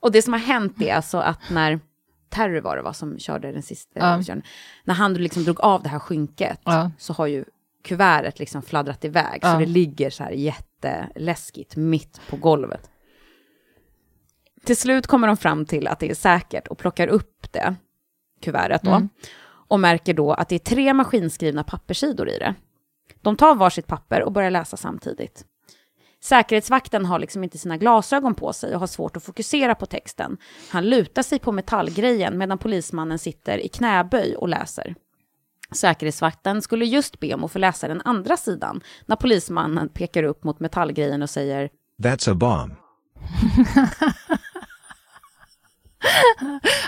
[0.00, 1.80] Och det som har hänt är alltså att när
[2.28, 4.36] Terry var det va, som körde den sista Ja.
[4.84, 6.90] när han liksom drog av det här skynket Ja.
[6.98, 7.44] så har ju
[7.84, 12.90] kuvertet liksom fladdrat iväg så det ligger så här jätteläskigt mitt på golvet.
[14.64, 17.74] Till slut kommer de fram till att det är säkert och plockar upp det,
[18.40, 19.08] kuvertet då, Mm.
[19.68, 22.54] och märker då att det är tre maskinskrivna papperssidor i det.
[23.22, 25.44] De tar varsitt papper och börjar läsa samtidigt.
[26.24, 30.36] Säkerhetsvakten har liksom inte sina glasögon på sig och har svårt att fokusera på texten.
[30.70, 34.94] Han lutar sig på metallgrejen medan polismannen sitter i knäböj och läser.
[35.72, 40.44] Säkerhetsvakten skulle just be om att få läsa den andra sidan när polismannen pekar upp
[40.44, 41.70] mot metallgrejen och säger
[42.02, 42.72] That's a bomb.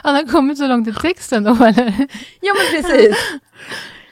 [0.03, 2.09] Han har kommit så långt i texten då, eller?
[2.41, 3.17] Ja men precis.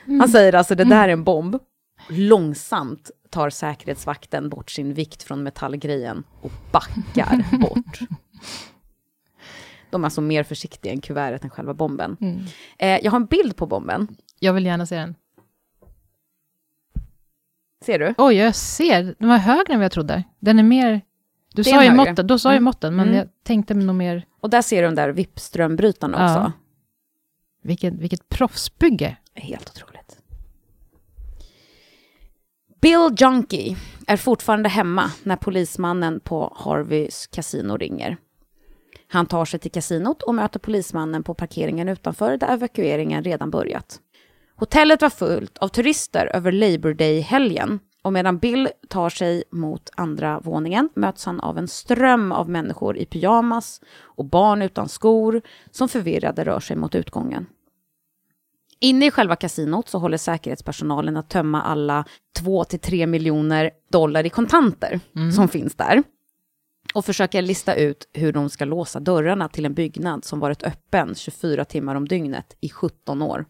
[0.06, 1.56] Han säger alltså det där är en bomb.
[2.08, 7.98] Långsamt tar säkerhetsvakten bort sin vikt från metallgrejen och backar bort.
[9.90, 12.16] De är alltså mer försiktiga än kuvertet än själva bomben.
[12.78, 14.16] Eh, jag har en bild på bomben.
[14.38, 15.14] Jag vill gärna se den.
[17.84, 18.14] Ser du?
[18.18, 19.14] Oj, jag ser.
[19.18, 20.24] Den var högre än vad jag trodde.
[20.38, 21.00] Den är mer...
[21.54, 22.64] Du sa ju måtten, då sa ju Mm.
[22.64, 23.18] måtten, men Mm.
[23.18, 24.26] jag tänkte nog mer...
[24.40, 26.24] Och där ser du de där vippströmbrytarna Ja.
[26.46, 26.52] också.
[27.62, 29.16] Vilket, vilket proffsbygge.
[29.34, 30.07] Helt otroligt.
[32.80, 33.76] Bill Junkie
[34.06, 38.16] är fortfarande hemma när polismannen på Harveys kasino ringer.
[39.08, 44.00] Han tar sig till kasinot och möter polismannen på parkeringen utanför där evakueringen redan börjat.
[44.56, 50.40] Hotellet var fullt av turister över Labor Day-helgen och medan Bill tar sig mot andra
[50.40, 55.88] våningen möts han av en ström av människor i pyjamas och barn utan skor som
[55.88, 57.46] förvirrade rör sig mot utgången.
[58.80, 62.04] Inne i själva kasinot så håller säkerhetspersonalen att tömma alla
[62.40, 65.00] 2-3 miljoner dollar i kontanter
[65.34, 66.02] som finns där.
[66.94, 71.14] Och försöker lista ut hur de ska låsa dörrarna till en byggnad som varit öppen
[71.14, 73.44] 24 timmar om dygnet i 17 år.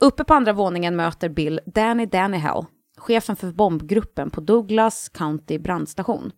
[0.00, 2.64] Uppe på andra våningen möter Bill Danny Daniel,
[2.96, 6.32] chefen för bombgruppen på Douglas County brandstation.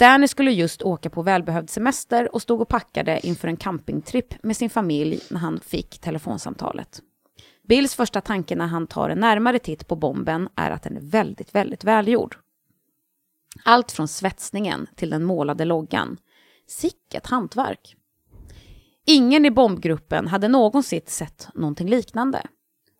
[0.00, 4.56] Danny skulle just åka på välbehövd semester och stod och packade inför en campingtripp med
[4.56, 7.00] sin familj när han fick telefonsamtalet.
[7.68, 11.00] Bills första tanke när han tar en närmare titt på bomben är att den är
[11.00, 12.36] väldigt, väldigt välgjord.
[13.64, 16.16] Allt från svetsningen till den målade loggan.
[16.66, 17.96] Sicket hantverk.
[19.06, 22.42] Ingen i bombgruppen hade någonsin sett någonting liknande.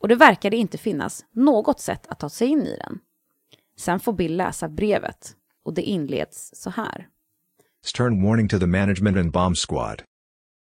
[0.01, 2.99] Och det verkade inte finnas något sätt att ta sig in i den.
[3.79, 7.09] Sen får Bill läsa brevet och det inleds så här.
[7.83, 10.03] Stern warning to the management and bomb squad.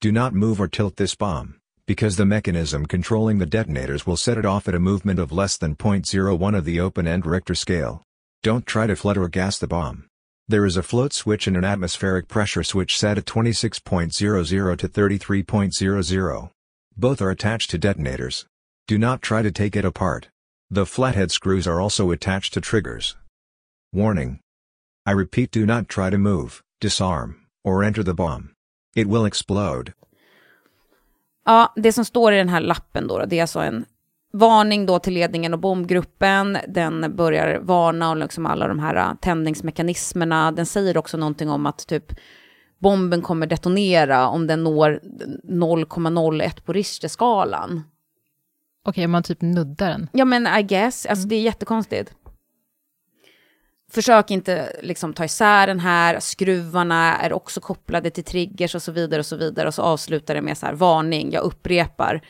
[0.00, 1.54] Do not move or tilt this bomb,
[1.86, 5.58] because the mechanism controlling the detonators will set it off at a movement of less
[5.58, 8.02] than 0.01 of the open-end Richter scale.
[8.42, 10.06] Don't try to flood or gas the bomb.
[10.48, 16.50] There is a float switch and an atmospheric pressure switch set at 26.00 to 33.00.
[16.96, 18.46] Both are attached to detonators.
[18.88, 20.28] Do not try to take it apart.
[20.70, 23.16] The flathead screws are also attached to triggers.
[23.92, 24.40] Warning.
[25.10, 26.50] I repeat do not try to move,
[26.80, 27.34] disarm,
[27.64, 28.50] or enter the bomb.
[28.94, 29.92] It will explode.
[31.46, 33.84] Ja, det som står i den här lappen då, det är alltså en
[34.32, 36.58] varning då till ledningen och bombgruppen.
[36.68, 40.52] Den börjar varna om liksom alla de här äh, tändningsmekanismerna.
[40.52, 42.12] Den säger också någonting om att typ
[42.78, 45.00] bomben kommer detonera om den når
[45.48, 47.82] 0,01 på Richterskalan.
[48.84, 50.08] Okej, om man typ nuddar den.
[50.12, 52.14] Ja men I guess, alltså det är jättekonstigt.
[53.90, 58.92] Försök inte liksom ta isär den här, skruvarna är också kopplade till triggers och så
[58.92, 59.68] vidare och så vidare.
[59.68, 62.20] Och så avslutar det med så här, varning, jag upprepar.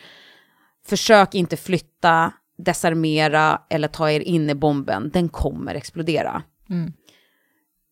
[0.87, 6.43] Försök inte flytta, desarmera eller ta er in i bomben, den kommer explodera.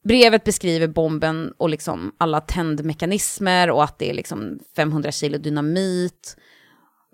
[0.04, 6.36] Brevet beskriver bomben och liksom alla tändmekanismer och att det är liksom 500 kilo dynamit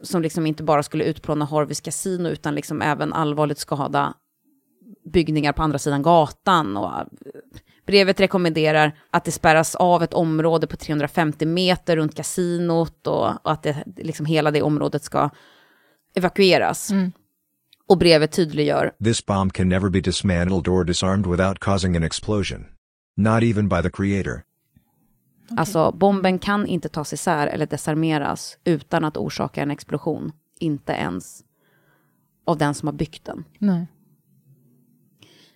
[0.03, 4.15] som liksom inte bara skulle utplåna Harveys kasino utan liksom även allvarligt skada
[5.05, 6.77] byggningar på andra sidan gatan.
[6.77, 7.05] Och eh,
[7.87, 13.53] brevet rekommenderar att det spärras av ett område på 350 meter runt kasinot och, och
[13.53, 15.31] att det, liksom hela det området ska
[16.15, 16.91] evakueras.
[17.89, 22.67] Och brevet tydliggör This bomb can never be dismantled or disarmed without causing an explosion.
[23.17, 24.43] Not even by the creator.
[25.57, 30.33] Alltså, bomben kan inte tas isär eller desarmeras utan att orsaka en explosion.
[30.59, 31.43] Inte ens
[32.47, 33.45] av den som har byggt den.
[33.59, 33.87] Nej.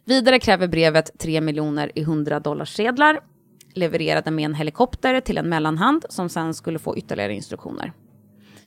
[0.08, 3.20] Vidare kräver brevet 3 miljoner i 100 dollars sedlar
[3.74, 7.92] levererade med en helikopter till en mellanhand som sen skulle få ytterligare instruktioner.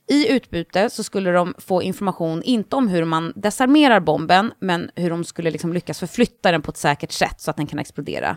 [0.08, 5.10] I utbyte så skulle de få information, inte om hur man desarmerar bomben, men hur
[5.10, 8.36] de skulle liksom lyckas förflytta den på ett säkert sätt så att den kan explodera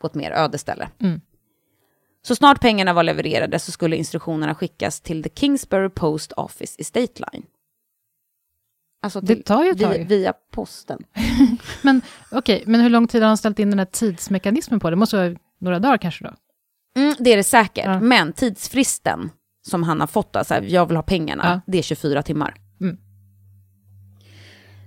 [0.00, 0.88] på ett mer öde ställe.
[2.22, 6.84] Så snart pengarna var levererade så skulle instruktionerna skickas till The Kingsbury Post Office i
[6.84, 7.46] State Line.
[9.02, 10.04] Alltså Det till, tar ju ett via, tag.
[10.08, 10.98] via posten.
[11.82, 14.90] Men okej, men hur lång tid har han ställt in den här tidsmekanismen på?
[14.90, 16.30] Det måste vara några dagar kanske då?
[17.00, 18.00] Mm, det är det säkert, Ja.
[18.00, 19.30] men tidsfristen
[19.66, 21.60] som han har fått, alltså, jag vill ha pengarna, Ja.
[21.72, 22.54] det är 24 timmar.
[22.80, 22.96] Mm.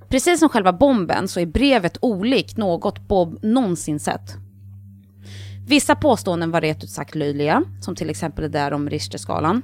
[0.10, 4.34] Precis som själva bomben så är brevet olikt något Bob någonsin sett.
[5.68, 9.62] Vissa påståenden var rent ut sagt löjliga, som till exempel det där om Richterskalan.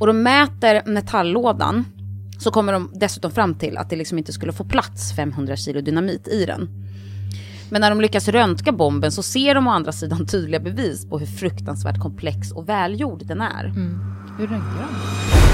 [0.00, 1.84] Och de mäter metalllådan,
[2.40, 5.80] så kommer de dessutom fram till att det liksom inte skulle få plats 500 kilo
[5.80, 6.68] dynamit i den.
[7.70, 11.18] Men när de lyckas röntga bomben så ser de å andra sidan tydliga bevis på
[11.18, 13.64] hur fruktansvärt komplex och välgjord den är.
[13.64, 13.98] Mm.
[14.38, 15.49] Hur röntgar de?